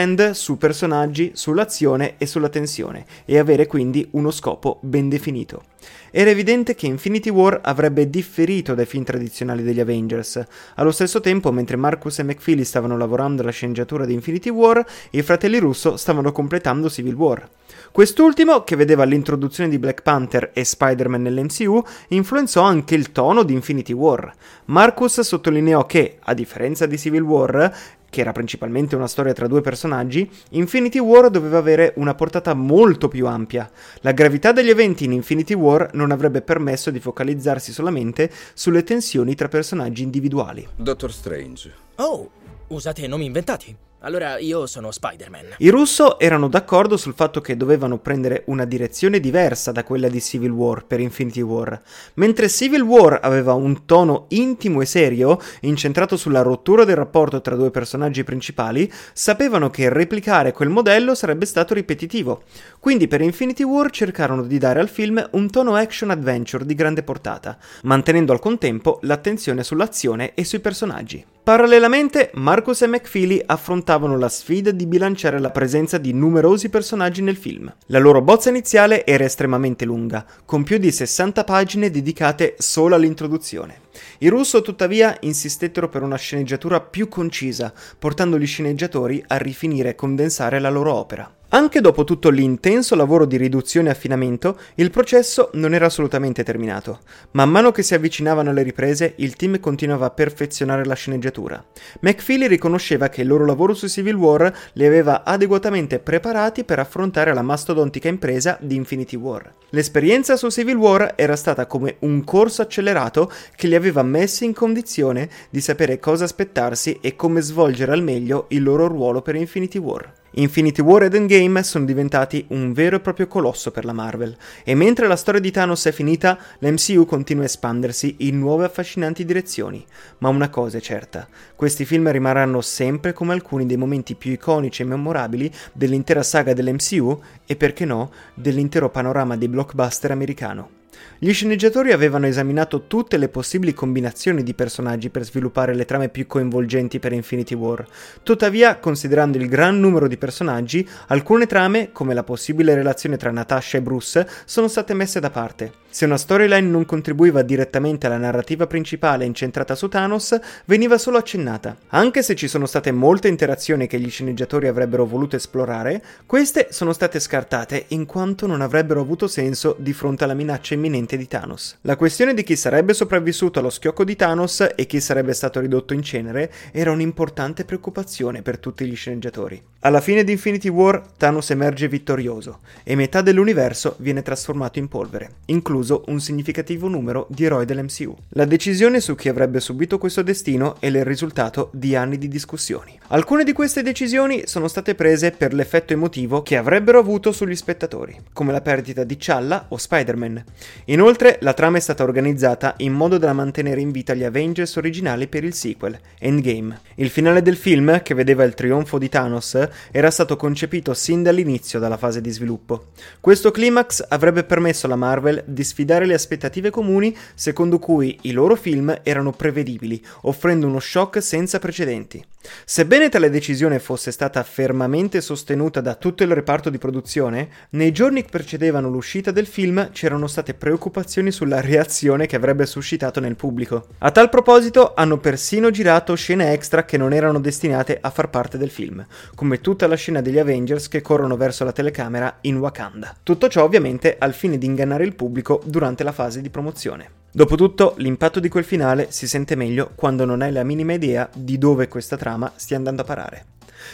multistrand 0.00 0.30
su 0.30 0.56
personaggi, 0.56 1.32
sull'azione 1.34 2.14
e 2.18 2.26
sulla 2.26 2.48
tensione, 2.48 3.04
e 3.24 3.38
avere 3.38 3.66
quindi 3.66 4.06
uno 4.12 4.30
scopo 4.30 4.78
ben 4.82 5.08
definito. 5.08 5.64
Era 6.10 6.30
evidente 6.30 6.74
che 6.74 6.86
Infinity 6.86 7.30
War 7.30 7.60
avrebbe 7.62 8.10
differito 8.10 8.74
dai 8.74 8.86
film 8.86 9.04
tradizionali 9.04 9.62
degli 9.62 9.80
Avengers. 9.80 10.42
Allo 10.76 10.90
stesso 10.90 11.20
tempo, 11.20 11.52
mentre 11.52 11.76
Marcus 11.76 12.18
e 12.18 12.24
McFeely 12.24 12.64
stavano 12.64 12.96
lavorando 12.96 13.42
alla 13.42 13.52
sceneggiatura 13.52 14.04
di 14.04 14.14
Infinity 14.14 14.48
War, 14.48 14.84
i 15.10 15.22
fratelli 15.22 15.58
Russo 15.58 15.96
stavano 15.96 16.32
completando 16.32 16.90
Civil 16.90 17.14
War. 17.14 17.48
Quest'ultimo, 17.92 18.62
che 18.62 18.76
vedeva 18.76 19.02
l'introduzione 19.02 19.68
di 19.68 19.78
Black 19.78 20.02
Panther 20.02 20.52
e 20.54 20.64
Spider-Man 20.64 21.22
nell'MCU, 21.22 21.82
influenzò 22.08 22.62
anche 22.62 22.94
il 22.94 23.10
tono 23.10 23.42
di 23.42 23.52
Infinity 23.52 23.92
War. 23.92 24.32
Marcus 24.66 25.20
sottolineò 25.20 25.84
che, 25.86 26.18
a 26.20 26.32
differenza 26.32 26.86
di 26.86 26.96
Civil 26.96 27.22
War, 27.22 27.76
che 28.08 28.20
era 28.20 28.30
principalmente 28.30 28.94
una 28.94 29.08
storia 29.08 29.32
tra 29.32 29.48
due 29.48 29.60
personaggi, 29.60 30.30
Infinity 30.50 31.00
War 31.00 31.30
doveva 31.30 31.58
avere 31.58 31.92
una 31.96 32.14
portata 32.14 32.54
molto 32.54 33.08
più 33.08 33.26
ampia. 33.26 33.68
La 34.02 34.12
gravità 34.12 34.52
degli 34.52 34.70
eventi 34.70 35.04
in 35.04 35.12
Infinity 35.12 35.54
War 35.54 35.90
non 35.94 36.12
avrebbe 36.12 36.42
permesso 36.42 36.92
di 36.92 37.00
focalizzarsi 37.00 37.72
solamente 37.72 38.30
sulle 38.54 38.84
tensioni 38.84 39.34
tra 39.34 39.48
personaggi 39.48 40.04
individuali. 40.04 40.66
Dottor 40.76 41.12
Strange. 41.12 41.74
Oh, 41.96 42.30
usate 42.68 43.08
nomi 43.08 43.26
inventati. 43.26 43.76
Allora 44.02 44.38
io 44.38 44.66
sono 44.66 44.90
Spider-Man. 44.90 45.56
I 45.58 45.68
Russo 45.68 46.18
erano 46.18 46.48
d'accordo 46.48 46.96
sul 46.96 47.12
fatto 47.12 47.42
che 47.42 47.54
dovevano 47.54 47.98
prendere 47.98 48.44
una 48.46 48.64
direzione 48.64 49.20
diversa 49.20 49.72
da 49.72 49.84
quella 49.84 50.08
di 50.08 50.22
Civil 50.22 50.50
War 50.50 50.86
per 50.86 51.00
Infinity 51.00 51.42
War. 51.42 51.78
Mentre 52.14 52.48
Civil 52.48 52.80
War 52.80 53.18
aveva 53.22 53.52
un 53.52 53.84
tono 53.84 54.24
intimo 54.28 54.80
e 54.80 54.86
serio, 54.86 55.38
incentrato 55.60 56.16
sulla 56.16 56.40
rottura 56.40 56.84
del 56.84 56.96
rapporto 56.96 57.42
tra 57.42 57.56
due 57.56 57.70
personaggi 57.70 58.24
principali, 58.24 58.90
sapevano 59.12 59.68
che 59.68 59.90
replicare 59.90 60.52
quel 60.52 60.70
modello 60.70 61.14
sarebbe 61.14 61.44
stato 61.44 61.74
ripetitivo. 61.74 62.44
Quindi 62.78 63.06
per 63.06 63.20
Infinity 63.20 63.64
War 63.64 63.90
cercarono 63.90 64.44
di 64.44 64.56
dare 64.56 64.80
al 64.80 64.88
film 64.88 65.22
un 65.32 65.50
tono 65.50 65.74
action-adventure 65.74 66.64
di 66.64 66.74
grande 66.74 67.02
portata, 67.02 67.58
mantenendo 67.82 68.32
al 68.32 68.40
contempo 68.40 68.98
l'attenzione 69.02 69.62
sull'azione 69.62 70.32
e 70.32 70.44
sui 70.44 70.60
personaggi. 70.60 71.22
Parallelamente, 71.42 72.30
Marcus 72.34 72.82
e 72.82 72.86
McFeely 72.86 73.42
affrontavano 73.44 74.18
la 74.18 74.28
sfida 74.28 74.70
di 74.70 74.86
bilanciare 74.86 75.40
la 75.40 75.50
presenza 75.50 75.96
di 75.96 76.12
numerosi 76.12 76.68
personaggi 76.68 77.22
nel 77.22 77.36
film. 77.36 77.72
La 77.86 77.98
loro 77.98 78.20
bozza 78.20 78.50
iniziale 78.50 79.06
era 79.06 79.24
estremamente 79.24 79.86
lunga, 79.86 80.24
con 80.44 80.62
più 80.62 80.76
di 80.76 80.92
60 80.92 81.42
pagine 81.44 81.90
dedicate 81.90 82.56
solo 82.58 82.94
all'introduzione. 82.94 83.88
I 84.18 84.28
Russo 84.28 84.62
tuttavia 84.62 85.16
insistettero 85.20 85.88
per 85.88 86.02
una 86.02 86.16
sceneggiatura 86.16 86.80
più 86.80 87.08
concisa, 87.08 87.72
portando 87.98 88.38
gli 88.38 88.46
sceneggiatori 88.46 89.22
a 89.26 89.36
rifinire 89.36 89.90
e 89.90 89.94
condensare 89.94 90.58
la 90.58 90.70
loro 90.70 90.94
opera. 90.94 91.34
Anche 91.52 91.80
dopo 91.80 92.04
tutto 92.04 92.30
l'intenso 92.30 92.94
lavoro 92.94 93.24
di 93.24 93.36
riduzione 93.36 93.88
e 93.88 93.90
affinamento, 93.90 94.56
il 94.76 94.92
processo 94.92 95.50
non 95.54 95.74
era 95.74 95.86
assolutamente 95.86 96.44
terminato. 96.44 97.00
Man 97.32 97.50
mano 97.50 97.72
che 97.72 97.82
si 97.82 97.92
avvicinavano 97.92 98.52
le 98.52 98.62
riprese, 98.62 99.14
il 99.16 99.34
team 99.34 99.58
continuava 99.58 100.06
a 100.06 100.10
perfezionare 100.10 100.84
la 100.84 100.94
sceneggiatura. 100.94 101.64
McFeely 102.02 102.46
riconosceva 102.46 103.08
che 103.08 103.22
il 103.22 103.26
loro 103.26 103.44
lavoro 103.44 103.74
su 103.74 103.88
Civil 103.88 104.14
War 104.14 104.56
li 104.74 104.86
aveva 104.86 105.24
adeguatamente 105.24 105.98
preparati 105.98 106.62
per 106.62 106.78
affrontare 106.78 107.34
la 107.34 107.42
mastodontica 107.42 108.06
impresa 108.06 108.56
di 108.60 108.76
Infinity 108.76 109.16
War. 109.16 109.52
L'esperienza 109.70 110.36
su 110.36 110.50
Civil 110.50 110.76
War 110.76 111.14
era 111.16 111.34
stata 111.34 111.66
come 111.66 111.96
un 112.00 112.22
corso 112.22 112.62
accelerato 112.62 113.28
che 113.56 113.66
li 113.66 113.74
aveva 113.80 114.02
messi 114.02 114.44
in 114.44 114.54
condizione 114.54 115.28
di 115.50 115.60
sapere 115.60 115.98
cosa 115.98 116.24
aspettarsi 116.24 116.98
e 117.00 117.16
come 117.16 117.40
svolgere 117.40 117.92
al 117.92 118.02
meglio 118.02 118.46
il 118.50 118.62
loro 118.62 118.86
ruolo 118.86 119.22
per 119.22 119.34
Infinity 119.34 119.78
War. 119.78 120.18
Infinity 120.34 120.80
War 120.80 121.02
ed 121.02 121.14
Endgame 121.14 121.64
sono 121.64 121.84
diventati 121.84 122.44
un 122.50 122.72
vero 122.72 122.96
e 122.96 123.00
proprio 123.00 123.26
colosso 123.26 123.72
per 123.72 123.84
la 123.84 123.92
Marvel, 123.92 124.36
e 124.62 124.76
mentre 124.76 125.08
la 125.08 125.16
storia 125.16 125.40
di 125.40 125.50
Thanos 125.50 125.86
è 125.86 125.92
finita, 125.92 126.38
l'MCU 126.60 127.04
continua 127.04 127.42
a 127.42 127.46
espandersi 127.46 128.14
in 128.18 128.38
nuove 128.38 128.64
affascinanti 128.64 129.24
direzioni. 129.24 129.84
Ma 130.18 130.28
una 130.28 130.48
cosa 130.48 130.78
è 130.78 130.80
certa, 130.80 131.26
questi 131.56 131.84
film 131.84 132.08
rimarranno 132.12 132.60
sempre 132.60 133.12
come 133.12 133.32
alcuni 133.32 133.66
dei 133.66 133.76
momenti 133.76 134.14
più 134.14 134.30
iconici 134.30 134.82
e 134.82 134.84
memorabili 134.84 135.50
dell'intera 135.72 136.22
saga 136.22 136.52
dell'MCU 136.52 137.20
e 137.44 137.56
perché 137.56 137.84
no, 137.84 138.12
dell'intero 138.34 138.88
panorama 138.88 139.36
dei 139.36 139.48
blockbuster 139.48 140.12
americano. 140.12 140.79
Gli 141.18 141.32
sceneggiatori 141.32 141.92
avevano 141.92 142.26
esaminato 142.26 142.86
tutte 142.86 143.16
le 143.16 143.28
possibili 143.28 143.74
combinazioni 143.74 144.42
di 144.42 144.54
personaggi 144.54 145.10
per 145.10 145.24
sviluppare 145.24 145.74
le 145.74 145.84
trame 145.84 146.08
più 146.08 146.26
coinvolgenti 146.26 146.98
per 146.98 147.12
Infinity 147.12 147.54
War. 147.54 147.84
Tuttavia, 148.22 148.78
considerando 148.78 149.36
il 149.36 149.48
gran 149.48 149.78
numero 149.78 150.08
di 150.08 150.16
personaggi, 150.16 150.88
alcune 151.08 151.46
trame, 151.46 151.92
come 151.92 152.14
la 152.14 152.24
possibile 152.24 152.74
relazione 152.74 153.16
tra 153.16 153.30
Natasha 153.30 153.78
e 153.78 153.82
Bruce, 153.82 154.26
sono 154.44 154.68
state 154.68 154.94
messe 154.94 155.20
da 155.20 155.30
parte. 155.30 155.72
Se 155.92 156.04
una 156.04 156.16
storyline 156.16 156.68
non 156.68 156.86
contribuiva 156.86 157.42
direttamente 157.42 158.06
alla 158.06 158.16
narrativa 158.16 158.68
principale 158.68 159.24
incentrata 159.24 159.74
su 159.74 159.88
Thanos, 159.88 160.38
veniva 160.66 160.96
solo 160.98 161.18
accennata. 161.18 161.76
Anche 161.88 162.22
se 162.22 162.36
ci 162.36 162.46
sono 162.46 162.66
state 162.66 162.92
molte 162.92 163.26
interazioni 163.26 163.88
che 163.88 163.98
gli 163.98 164.08
sceneggiatori 164.08 164.68
avrebbero 164.68 165.04
voluto 165.04 165.34
esplorare, 165.34 166.00
queste 166.26 166.68
sono 166.70 166.92
state 166.92 167.18
scartate 167.18 167.86
in 167.88 168.06
quanto 168.06 168.46
non 168.46 168.60
avrebbero 168.60 169.00
avuto 169.00 169.26
senso 169.26 169.74
di 169.80 169.92
fronte 169.92 170.22
alla 170.22 170.34
minaccia 170.34 170.74
imminente 170.80 171.16
di 171.16 171.28
Thanos. 171.28 171.76
La 171.82 171.96
questione 171.96 172.34
di 172.34 172.42
chi 172.42 172.56
sarebbe 172.56 172.94
sopravvissuto 172.94 173.58
allo 173.58 173.70
schiocco 173.70 174.02
di 174.02 174.16
Thanos 174.16 174.66
e 174.74 174.86
chi 174.86 175.00
sarebbe 175.00 175.34
stato 175.34 175.60
ridotto 175.60 175.94
in 175.94 176.02
cenere 176.02 176.50
era 176.72 176.90
un'importante 176.90 177.64
preoccupazione 177.64 178.42
per 178.42 178.58
tutti 178.58 178.86
gli 178.86 178.96
sceneggiatori. 178.96 179.62
Alla 179.80 180.00
fine 180.00 180.24
di 180.24 180.32
Infinity 180.32 180.68
War, 180.68 181.02
Thanos 181.16 181.50
emerge 181.50 181.88
vittorioso 181.88 182.60
e 182.82 182.94
metà 182.96 183.20
dell'universo 183.20 183.94
viene 183.98 184.22
trasformato 184.22 184.78
in 184.78 184.88
polvere, 184.88 185.36
incluso 185.46 186.04
un 186.08 186.20
significativo 186.20 186.88
numero 186.88 187.26
di 187.30 187.44
eroi 187.44 187.64
dell'MCU. 187.64 188.16
La 188.30 188.44
decisione 188.44 189.00
su 189.00 189.14
chi 189.14 189.28
avrebbe 189.28 189.60
subito 189.60 189.98
questo 189.98 190.22
destino 190.22 190.76
è 190.80 190.86
il 190.86 191.04
risultato 191.04 191.70
di 191.72 191.94
anni 191.94 192.18
di 192.18 192.28
discussioni. 192.28 192.98
Alcune 193.08 193.44
di 193.44 193.52
queste 193.52 193.82
decisioni 193.82 194.42
sono 194.46 194.68
state 194.68 194.94
prese 194.94 195.30
per 195.30 195.52
l'effetto 195.52 195.92
emotivo 195.92 196.42
che 196.42 196.56
avrebbero 196.56 196.98
avuto 196.98 197.32
sugli 197.32 197.56
spettatori, 197.56 198.16
come 198.32 198.52
la 198.52 198.60
perdita 198.60 199.04
di 199.04 199.16
Challa 199.18 199.66
o 199.68 199.76
Spider-Man. 199.76 200.44
Inoltre, 200.86 201.38
la 201.40 201.52
trama 201.52 201.76
è 201.76 201.80
stata 201.80 202.02
organizzata 202.02 202.74
in 202.78 202.92
modo 202.92 203.18
da 203.18 203.32
mantenere 203.32 203.80
in 203.80 203.90
vita 203.90 204.14
gli 204.14 204.24
Avengers 204.24 204.76
originali 204.76 205.28
per 205.28 205.44
il 205.44 205.54
sequel, 205.54 205.98
Endgame. 206.18 206.80
Il 206.96 207.10
finale 207.10 207.42
del 207.42 207.56
film, 207.56 208.02
che 208.02 208.14
vedeva 208.14 208.44
il 208.44 208.54
trionfo 208.54 208.98
di 208.98 209.08
Thanos, 209.08 209.58
era 209.90 210.10
stato 210.10 210.36
concepito 210.36 210.94
sin 210.94 211.22
dall'inizio 211.22 211.78
dalla 211.78 211.96
fase 211.96 212.20
di 212.20 212.30
sviluppo. 212.30 212.88
Questo 213.20 213.50
climax 213.50 214.04
avrebbe 214.08 214.44
permesso 214.44 214.86
alla 214.86 214.96
Marvel 214.96 215.42
di 215.46 215.64
sfidare 215.64 216.06
le 216.06 216.14
aspettative 216.14 216.70
comuni 216.70 217.16
secondo 217.34 217.78
cui 217.78 218.18
i 218.22 218.32
loro 218.32 218.56
film 218.56 219.00
erano 219.02 219.32
prevedibili, 219.32 220.02
offrendo 220.22 220.66
uno 220.66 220.80
shock 220.80 221.22
senza 221.22 221.58
precedenti. 221.58 222.24
Sebbene 222.64 223.10
tale 223.10 223.28
decisione 223.28 223.78
fosse 223.78 224.10
stata 224.10 224.42
fermamente 224.42 225.20
sostenuta 225.20 225.80
da 225.80 225.94
tutto 225.94 226.22
il 226.22 226.32
reparto 226.32 226.70
di 226.70 226.78
produzione, 226.78 227.48
nei 227.70 227.92
giorni 227.92 228.22
che 228.22 228.30
precedevano 228.30 228.88
l'uscita 228.88 229.30
del 229.30 229.46
film 229.46 229.90
c'erano 229.92 230.26
state 230.26 230.54
preoccupazioni 230.60 231.30
sulla 231.30 231.62
reazione 231.62 232.26
che 232.26 232.36
avrebbe 232.36 232.66
suscitato 232.66 233.18
nel 233.18 233.34
pubblico. 233.34 233.86
A 233.98 234.10
tal 234.10 234.28
proposito 234.28 234.92
hanno 234.94 235.16
persino 235.16 235.70
girato 235.70 236.14
scene 236.14 236.52
extra 236.52 236.84
che 236.84 236.98
non 236.98 237.14
erano 237.14 237.40
destinate 237.40 237.96
a 237.98 238.10
far 238.10 238.28
parte 238.28 238.58
del 238.58 238.68
film, 238.68 239.04
come 239.34 239.62
tutta 239.62 239.86
la 239.86 239.94
scena 239.94 240.20
degli 240.20 240.38
Avengers 240.38 240.88
che 240.88 241.00
corrono 241.00 241.38
verso 241.38 241.64
la 241.64 241.72
telecamera 241.72 242.36
in 242.42 242.58
Wakanda. 242.58 243.16
Tutto 243.22 243.48
ciò 243.48 243.64
ovviamente 243.64 244.16
al 244.18 244.34
fine 244.34 244.58
di 244.58 244.66
ingannare 244.66 245.04
il 245.04 245.16
pubblico 245.16 245.62
durante 245.64 246.04
la 246.04 246.12
fase 246.12 246.42
di 246.42 246.50
promozione. 246.50 247.08
Dopotutto, 247.32 247.94
l'impatto 247.96 248.38
di 248.38 248.50
quel 248.50 248.64
finale 248.64 249.06
si 249.10 249.26
sente 249.26 249.54
meglio 249.54 249.92
quando 249.94 250.26
non 250.26 250.42
hai 250.42 250.52
la 250.52 250.64
minima 250.64 250.92
idea 250.92 251.26
di 251.34 251.56
dove 251.56 251.88
questa 251.88 252.18
trama 252.18 252.52
stia 252.56 252.76
andando 252.76 253.00
a 253.00 253.06
parare. 253.06 253.44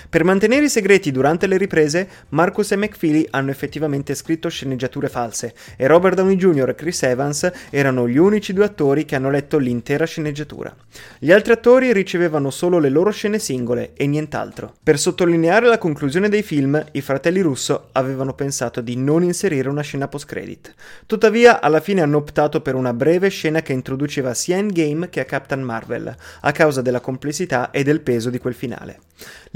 Per 0.09 0.25
mantenere 0.25 0.67
i 0.67 0.71
segreti 0.71 1.11
durante 1.11 1.47
le 1.47 1.57
riprese, 1.57 2.09
Marcus 2.31 2.73
e 2.73 2.77
McFeely 2.77 3.27
hanno 3.31 3.51
effettivamente 3.51 4.15
scritto 4.15 4.49
sceneggiature 4.49 5.09
false 5.09 5.55
e 5.77 5.87
Robert 5.87 6.17
Downey 6.17 6.37
Jr. 6.37 6.71
e 6.71 6.75
Chris 6.75 7.03
Evans 7.03 7.51
erano 7.71 8.09
gli 8.09 8.17
unici 8.19 8.53
due 8.53 8.65
attori 8.65 9.05
che 9.05 9.17
hanno 9.17 9.31
letto 9.31 9.59
l'intera 9.59 10.05
sceneggiatura. 10.05 10.75
Gli 11.19 11.33
altri 11.33 11.53
attori 11.53 11.93
ricevevano 11.93 12.51
solo 12.51 12.79
le 12.79 12.89
loro 12.89 13.11
scene 13.11 13.39
singole 13.39 13.93
e 13.95 14.07
nient'altro. 14.07 14.75
Per 14.83 14.99
sottolineare 14.99 15.67
la 15.67 15.79
conclusione 15.79 16.29
dei 16.29 16.43
film, 16.43 16.83
i 16.93 17.01
fratelli 17.01 17.41
Russo 17.41 17.89
avevano 17.93 18.35
pensato 18.35 18.81
di 18.81 18.97
non 18.97 19.23
inserire 19.23 19.69
una 19.69 19.83
scena 19.83 20.09
post-credit. 20.09 20.75
Tuttavia, 21.07 21.61
alla 21.61 21.81
fine 21.81 22.03
hanno 22.03 22.19
optato 22.19 22.61
per 22.61 22.75
una 22.75 22.93
breve 22.93 23.29
scena 23.29 23.63
che 23.63 23.73
introduceva 23.73 24.35
sia 24.35 24.57
Endgame 24.57 25.09
che 25.09 25.21
a 25.21 25.25
Captain 25.25 25.63
Marvel, 25.63 26.15
a 26.41 26.53
causa 26.53 26.83
della 26.83 27.01
complessità 27.01 27.71
e 27.71 27.83
del 27.83 28.01
peso 28.01 28.31
di 28.31 28.39
quel 28.39 28.55
finale. 28.55 29.01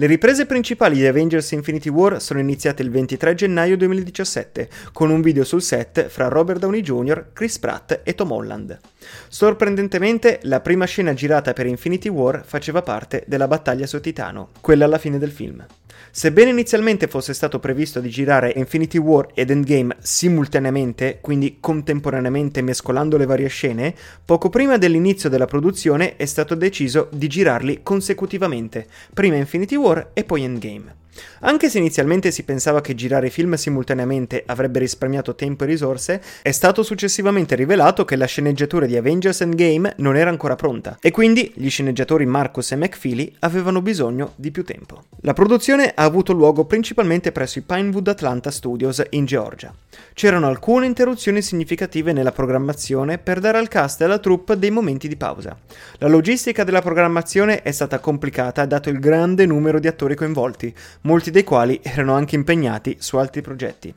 Le 0.01 0.07
riprese 0.07 0.47
principali 0.47 0.95
di 0.95 1.07
Avengers 1.07 1.51
Infinity 1.51 1.91
War 1.91 2.23
sono 2.23 2.41
iniziate 2.41 2.81
il 2.81 2.89
23 2.89 3.35
gennaio 3.35 3.77
2017, 3.77 4.71
con 4.93 5.11
un 5.11 5.21
video 5.21 5.45
sul 5.45 5.61
set 5.61 6.09
fra 6.09 6.29
Robert 6.29 6.59
Downey 6.59 6.81
Jr., 6.81 7.33
Chris 7.35 7.59
Pratt 7.59 8.01
e 8.03 8.15
Tom 8.15 8.33
Holland. 8.33 8.79
Sorprendentemente, 9.29 10.41
la 10.43 10.61
prima 10.61 10.85
scena 10.85 11.15
girata 11.15 11.53
per 11.53 11.67
Infinity 11.67 12.09
War 12.09 12.45
faceva 12.45 12.83
parte 12.83 13.25
della 13.27 13.49
battaglia 13.49 13.87
su 13.87 14.01
Titano, 14.01 14.51
quella 14.61 14.85
alla 14.85 14.99
fine 14.99 15.19
del 15.19 15.31
film. 15.31 15.65
Sebbene 16.13 16.51
inizialmente 16.51 17.07
fosse 17.07 17.33
stato 17.33 17.61
previsto 17.61 18.01
di 18.01 18.09
girare 18.11 18.53
Infinity 18.57 18.99
War 18.99 19.29
ed 19.33 19.51
Endgame 19.51 19.97
simultaneamente, 20.01 21.19
quindi 21.21 21.59
contemporaneamente 21.61 22.63
mescolando 22.63 23.17
le 23.17 23.27
varie 23.27 23.49
scene, 23.49 23.95
poco 24.25 24.49
prima 24.49 24.77
dell'inizio 24.77 25.29
della 25.29 25.45
produzione 25.45 26.17
è 26.17 26.27
stato 26.27 26.57
deciso 26.57 27.09
di 27.13 27.29
girarli 27.29 27.81
consecutivamente, 27.85 28.89
prima 29.15 29.37
Infinity 29.37 29.77
War 29.77 30.11
e 30.13 30.25
poi 30.25 30.43
Endgame. 30.43 30.97
Anche 31.41 31.69
se 31.69 31.79
inizialmente 31.79 32.31
si 32.31 32.45
pensava 32.45 32.81
che 32.81 32.95
girare 32.95 33.31
film 33.31 33.55
simultaneamente 33.55 34.43
avrebbe 34.47 34.79
risparmiato 34.79 35.35
tempo 35.35 35.65
e 35.65 35.67
risorse, 35.67 36.23
è 36.43 36.51
stato 36.51 36.83
successivamente 36.83 37.55
rivelato 37.55 38.05
che 38.05 38.17
la 38.17 38.27
sceneggiatura 38.27 38.87
di 38.87 38.97
Avengers 38.97 39.41
Endgame 39.41 39.95
non 39.99 40.17
era 40.17 40.31
ancora 40.31 40.57
pronta 40.57 40.99
e 41.01 41.11
quindi 41.11 41.53
gli 41.55 41.69
sceneggiatori 41.69 42.27
Marcus 42.27 42.73
e 42.73 42.77
McFeely 42.77 43.37
avevano 43.41 43.83
bisogno 43.83 44.33
di 44.37 44.51
più 44.51 44.65
tempo. 44.65 45.05
La 45.23 45.33
produzione 45.33 45.93
ha 45.95 46.05
avuto 46.05 46.33
luogo 46.33 46.65
principalmente 46.65 47.33
presso 47.33 47.59
i 47.59 47.63
Pinewood 47.63 48.09
Atlanta 48.09 48.51
Studios 48.51 49.03
in 49.11 49.25
Georgia. 49.25 49.75
C'erano 50.15 50.47
alcune 50.47 50.87
interruzioni 50.87 51.43
significative 51.43 52.13
nella 52.13 52.33
programmazione 52.33 53.19
per 53.19 53.41
dare 53.41 53.59
al 53.59 53.69
cast 53.69 54.01
e 54.01 54.05
alla 54.05 54.19
troupe 54.19 54.59
dei 54.59 54.71
momenti 54.71 55.09
di 55.09 55.17
pausa. 55.17 55.57
La 55.99 56.09
logistica 56.09 56.65
della 56.65 56.81
programmazione 56.81 57.63
è 57.63 57.71
stata 57.71 57.99
complicata 57.99 58.65
dato 58.67 58.89
il 58.89 58.99
grande 58.99 59.47
numero 59.47 59.79
di 59.79 59.89
attori 59.89 60.15
coinvolti, 60.15 60.75
molti 61.03 61.31
dei 61.31 61.45
quali 61.45 61.81
erano 61.83 62.15
anche 62.15 62.35
impegnati 62.35 62.97
su 62.99 63.17
altri 63.17 63.41
progetti. 63.41 63.93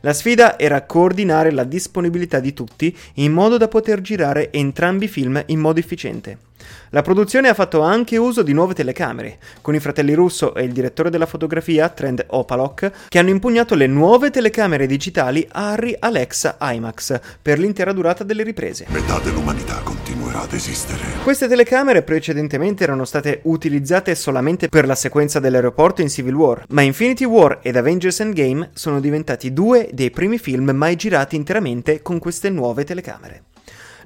La 0.00 0.12
sfida 0.12 0.58
era 0.58 0.82
coordinare 0.82 1.50
la 1.50 1.64
disponibilità 1.64 2.40
di 2.40 2.52
tutti 2.52 2.96
in 3.14 3.32
modo 3.32 3.56
da 3.56 3.68
poter 3.68 4.00
girare 4.00 4.50
entrambi 4.52 5.04
i 5.04 5.08
film 5.08 5.42
in 5.46 5.60
modo 5.60 5.78
efficiente. 5.78 6.47
La 6.90 7.02
produzione 7.02 7.48
ha 7.48 7.54
fatto 7.54 7.80
anche 7.80 8.16
uso 8.16 8.42
di 8.42 8.52
nuove 8.52 8.74
telecamere, 8.74 9.38
con 9.60 9.74
i 9.74 9.80
fratelli 9.80 10.14
Russo 10.14 10.54
e 10.54 10.64
il 10.64 10.72
direttore 10.72 11.10
della 11.10 11.26
fotografia, 11.26 11.88
Trend 11.88 12.24
Opalok, 12.28 12.90
che 13.08 13.18
hanno 13.18 13.30
impugnato 13.30 13.74
le 13.74 13.86
nuove 13.86 14.30
telecamere 14.30 14.86
digitali 14.86 15.46
Arri 15.52 15.94
Alexa 15.98 16.56
IMAX 16.60 17.20
per 17.40 17.58
l'intera 17.58 17.92
durata 17.92 18.24
delle 18.24 18.42
riprese. 18.42 18.86
Metà 18.88 19.18
dell'umanità 19.18 19.80
continuerà 19.82 20.40
ad 20.42 20.52
esistere. 20.52 21.02
Queste 21.22 21.48
telecamere 21.48 22.02
precedentemente 22.02 22.84
erano 22.84 23.04
state 23.04 23.40
utilizzate 23.44 24.14
solamente 24.14 24.68
per 24.68 24.86
la 24.86 24.94
sequenza 24.94 25.40
dell'aeroporto 25.40 26.00
in 26.00 26.08
Civil 26.08 26.34
War, 26.34 26.64
ma 26.68 26.82
Infinity 26.82 27.24
War 27.24 27.58
ed 27.62 27.76
Avengers 27.76 28.20
Endgame 28.20 28.70
sono 28.72 29.00
diventati 29.00 29.52
due 29.52 29.88
dei 29.92 30.10
primi 30.10 30.38
film 30.38 30.70
mai 30.70 30.96
girati 30.96 31.36
interamente 31.36 32.02
con 32.02 32.18
queste 32.18 32.50
nuove 32.50 32.84
telecamere. 32.84 33.42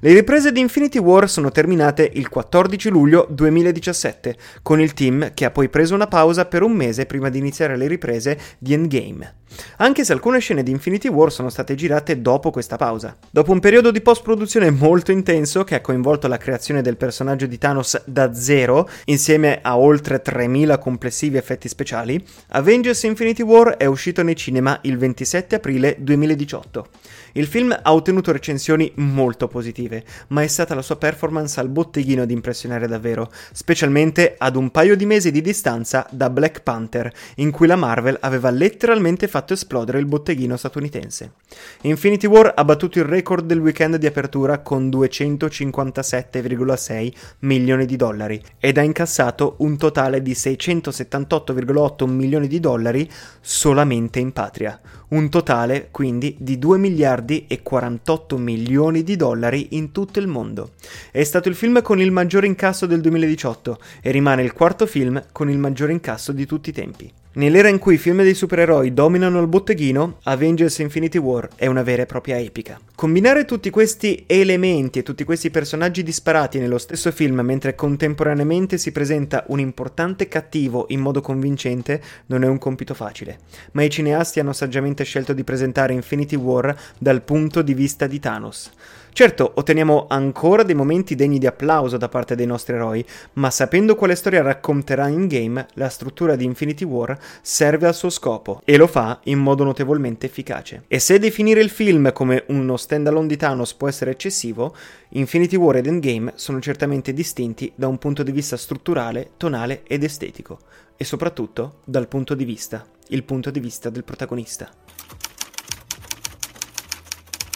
Le 0.05 0.11
riprese 0.11 0.51
di 0.51 0.59
Infinity 0.59 0.99
War 0.99 1.29
sono 1.29 1.49
terminate 1.49 2.11
il 2.15 2.27
14 2.27 2.89
luglio 2.89 3.25
2017, 3.29 4.35
con 4.61 4.81
il 4.81 4.91
team 4.91 5.33
che 5.33 5.45
ha 5.45 5.49
poi 5.49 5.69
preso 5.69 5.95
una 5.95 6.07
pausa 6.07 6.43
per 6.43 6.61
un 6.61 6.73
mese 6.73 7.05
prima 7.05 7.29
di 7.29 7.37
iniziare 7.37 7.77
le 7.77 7.87
riprese 7.87 8.37
di 8.57 8.73
Endgame. 8.73 9.35
Anche 9.77 10.03
se 10.03 10.11
alcune 10.11 10.39
scene 10.39 10.63
di 10.63 10.71
Infinity 10.71 11.07
War 11.07 11.31
sono 11.31 11.49
state 11.49 11.75
girate 11.75 12.21
dopo 12.21 12.49
questa 12.51 12.75
pausa. 12.75 13.15
Dopo 13.29 13.51
un 13.51 13.59
periodo 13.59 13.91
di 13.91 14.01
post-produzione 14.01 14.71
molto 14.71 15.11
intenso 15.11 15.63
che 15.63 15.75
ha 15.75 15.81
coinvolto 15.81 16.27
la 16.27 16.37
creazione 16.37 16.81
del 16.81 16.97
personaggio 16.97 17.45
di 17.45 17.57
Thanos 17.57 18.01
da 18.05 18.33
zero, 18.33 18.89
insieme 19.05 19.59
a 19.61 19.77
oltre 19.77 20.21
3000 20.21 20.79
complessivi 20.79 21.37
effetti 21.37 21.69
speciali, 21.69 22.21
Avengers 22.49 23.03
Infinity 23.03 23.43
War 23.43 23.77
è 23.77 23.85
uscito 23.85 24.21
nei 24.23 24.35
cinema 24.35 24.77
il 24.81 24.97
27 24.97 25.55
aprile 25.55 25.95
2018. 25.99 26.87
Il 27.33 27.47
film 27.47 27.77
ha 27.79 27.93
ottenuto 27.93 28.31
recensioni 28.31 28.91
molto 28.95 29.47
positive 29.47 29.92
narrative, 29.93 30.03
ma 30.29 30.41
è 30.41 30.47
stata 30.47 30.73
la 30.73 30.81
sua 30.81 30.95
performance 30.95 31.59
al 31.59 31.69
botteghino 31.69 32.23
ad 32.23 32.31
impressionare 32.31 32.87
davvero, 32.87 33.31
specialmente 33.51 34.35
ad 34.37 34.55
un 34.55 34.71
paio 34.71 34.95
di 34.95 35.05
mesi 35.05 35.31
di 35.31 35.41
distanza 35.41 36.07
da 36.09 36.29
Black 36.29 36.63
Panther, 36.63 37.11
in 37.35 37.51
cui 37.51 37.67
la 37.67 37.75
Marvel 37.75 38.17
aveva 38.21 38.49
letteralmente 38.49 39.27
fatto 39.27 39.51
esplodere 39.53 39.99
il 39.99 40.05
botteghino 40.05 40.57
statunitense. 40.57 41.33
Infinity 41.81 42.27
War 42.27 42.53
ha 42.55 42.65
battuto 42.65 42.99
il 42.99 43.05
record 43.05 43.45
del 43.45 43.59
weekend 43.59 43.97
di 43.97 44.07
apertura 44.07 44.59
con 44.59 44.89
257,6 44.89 47.13
milioni 47.39 47.85
di 47.85 47.95
dollari 47.95 48.41
ed 48.59 48.77
ha 48.77 48.81
incassato 48.81 49.55
un 49.59 49.77
totale 49.77 50.21
di 50.21 50.33
678,8 50.33 52.09
milioni 52.09 52.47
di 52.47 52.59
dollari 52.59 53.09
solamente 53.41 54.19
in 54.19 54.31
patria. 54.31 54.79
Un 55.13 55.29
totale 55.29 55.89
quindi 55.91 56.35
di 56.39 56.57
2 56.57 56.79
miliardi 56.79 57.45
e 57.47 57.61
48 57.61 58.35
milioni 58.39 59.03
di 59.03 59.15
dollari 59.15 59.67
in 59.71 59.91
tutto 59.91 60.17
il 60.17 60.25
mondo. 60.25 60.71
È 61.11 61.23
stato 61.23 61.49
il 61.49 61.55
film 61.55 61.83
con 61.83 62.01
il 62.01 62.09
maggiore 62.09 62.47
incasso 62.47 62.87
del 62.87 62.99
2018 62.99 63.77
e 64.01 64.09
rimane 64.09 64.41
il 64.41 64.53
quarto 64.53 64.87
film 64.87 65.23
con 65.31 65.51
il 65.51 65.59
maggiore 65.59 65.91
incasso 65.91 66.31
di 66.31 66.47
tutti 66.47 66.69
i 66.69 66.73
tempi. 66.73 67.11
Nell'era 67.33 67.67
in 67.67 67.77
cui 67.77 67.93
i 67.93 67.99
film 67.99 68.23
dei 68.23 68.33
supereroi 68.33 68.91
dominano 68.91 69.39
il 69.39 69.45
botteghino, 69.45 70.17
Avengers 70.23 70.79
Infinity 70.79 71.19
War 71.19 71.47
è 71.53 71.67
una 71.67 71.83
vera 71.83 72.01
e 72.01 72.07
propria 72.07 72.39
epica. 72.39 72.79
Combinare 72.95 73.43
tutti 73.45 73.71
questi 73.71 74.23
elementi 74.27 74.99
e 74.99 75.03
tutti 75.03 75.23
questi 75.23 75.49
personaggi 75.49 76.03
disparati 76.03 76.59
nello 76.59 76.77
stesso 76.77 77.11
film 77.11 77.39
mentre 77.39 77.73
contemporaneamente 77.73 78.77
si 78.77 78.91
presenta 78.91 79.43
un 79.47 79.59
importante 79.59 80.27
cattivo 80.27 80.85
in 80.89 80.99
modo 80.99 81.19
convincente 81.19 82.01
non 82.27 82.43
è 82.43 82.47
un 82.47 82.59
compito 82.59 82.93
facile, 82.93 83.39
ma 83.71 83.81
i 83.81 83.89
cineasti 83.89 84.39
hanno 84.39 84.53
saggiamente 84.53 85.03
scelto 85.05 85.33
di 85.33 85.43
presentare 85.43 85.93
Infinity 85.93 86.35
War 86.35 86.73
dal 86.99 87.23
punto 87.23 87.63
di 87.63 87.73
vista 87.73 88.05
di 88.05 88.19
Thanos. 88.19 88.71
Certo, 89.13 89.51
otteniamo 89.53 90.07
ancora 90.09 90.63
dei 90.63 90.73
momenti 90.73 91.13
degni 91.13 91.37
di 91.37 91.45
applauso 91.45 91.97
da 91.97 92.09
parte 92.09 92.33
dei 92.33 92.47
nostri 92.47 92.73
eroi, 92.73 93.05
ma 93.33 93.51
sapendo 93.51 93.93
quale 93.93 94.15
storia 94.15 94.41
racconterà 94.41 95.07
in 95.07 95.27
game, 95.27 95.67
la 95.73 95.87
struttura 95.89 96.35
di 96.35 96.45
Infinity 96.45 96.83
War 96.83 97.15
serve 97.39 97.85
al 97.85 97.93
suo 97.93 98.09
scopo 98.09 98.61
e 98.65 98.75
lo 98.75 98.87
fa 98.87 99.19
in 99.25 99.37
modo 99.37 99.63
notevolmente 99.63 100.25
efficace. 100.25 100.85
E 100.87 100.97
se 100.97 101.19
definire 101.19 101.61
il 101.61 101.69
film 101.69 102.11
come 102.11 102.45
uno 102.47 102.75
standalone 102.93 103.27
di 103.27 103.37
Thanos 103.37 103.73
può 103.73 103.87
essere 103.87 104.11
eccessivo, 104.11 104.75
Infinity 105.09 105.55
War 105.55 105.77
ed 105.77 105.87
Endgame 105.87 106.33
sono 106.35 106.59
certamente 106.59 107.11
distinti 107.11 107.71
da 107.73 107.87
un 107.87 107.97
punto 107.97 108.21
di 108.21 108.31
vista 108.31 108.55
strutturale, 108.55 109.31
tonale 109.37 109.81
ed 109.87 110.03
estetico, 110.03 110.59
e 110.95 111.03
soprattutto 111.03 111.79
dal 111.83 112.07
punto 112.07 112.35
di 112.35 112.45
vista, 112.45 112.85
il 113.07 113.23
punto 113.23 113.49
di 113.49 113.59
vista 113.59 113.89
del 113.89 114.03
protagonista. 114.03 114.71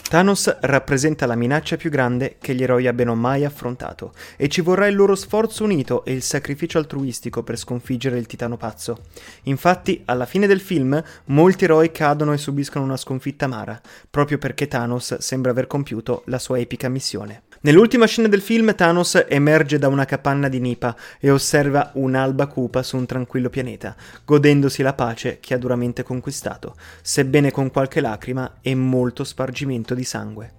Thanos 0.10 0.60
rappresenta 0.62 1.26
la 1.26 1.36
minaccia 1.36 1.76
più 1.76 1.90
grande 1.90 2.38
che 2.40 2.56
gli 2.56 2.64
eroi 2.64 2.88
abbiano 2.88 3.14
mai 3.14 3.44
affrontato 3.44 4.14
e 4.38 4.48
ci 4.48 4.62
vorrà 4.62 4.88
il 4.88 4.96
loro 4.96 5.16
sforzo 5.16 5.66
unito 5.66 6.06
e 6.06 6.14
il 6.14 6.22
sacrificio 6.22 6.78
altruistico 6.78 7.44
per 7.44 7.58
sconfiggere 7.58 8.18
il 8.18 8.26
titano 8.26 8.56
pazzo. 8.56 9.00
Infatti, 9.44 10.04
alla 10.06 10.26
fine 10.26 10.48
del 10.48 10.62
film, 10.62 11.04
molti 11.26 11.66
eroi 11.66 11.92
cadono 11.92 12.32
e 12.32 12.38
subiscono 12.38 12.86
una 12.86 12.96
sconfitta 12.96 13.46
amara, 13.46 13.82
proprio 14.10 14.38
perché 14.38 14.70
Thanos 14.70 15.18
sembra 15.18 15.52
aver 15.52 15.68
compiuto 15.68 16.24
la 16.28 16.40
sua 16.40 16.58
epica 16.58 16.88
missione. 16.88 17.47
Nell'ultima 17.67 18.05
scena 18.05 18.29
del 18.29 18.39
film 18.39 18.74
Thanos 18.75 19.25
emerge 19.27 19.77
da 19.77 19.89
una 19.89 20.05
capanna 20.05 20.47
di 20.47 20.62
Nipa 20.62 20.95
e 21.19 21.29
osserva 21.29 21.91
un'alba 21.95 22.47
cupa 22.47 22.81
su 22.81 22.95
un 22.95 23.05
tranquillo 23.05 23.50
pianeta, 23.50 23.93
godendosi 24.24 24.81
la 24.81 24.93
pace 24.93 25.39
che 25.41 25.53
ha 25.53 25.57
duramente 25.57 26.01
conquistato, 26.01 26.75
sebbene 27.01 27.51
con 27.51 27.69
qualche 27.69 28.00
lacrima 28.00 28.59
e 28.62 28.74
molto 28.74 29.25
spargimento 29.25 29.93
di 29.95 30.05
sangue. 30.05 30.51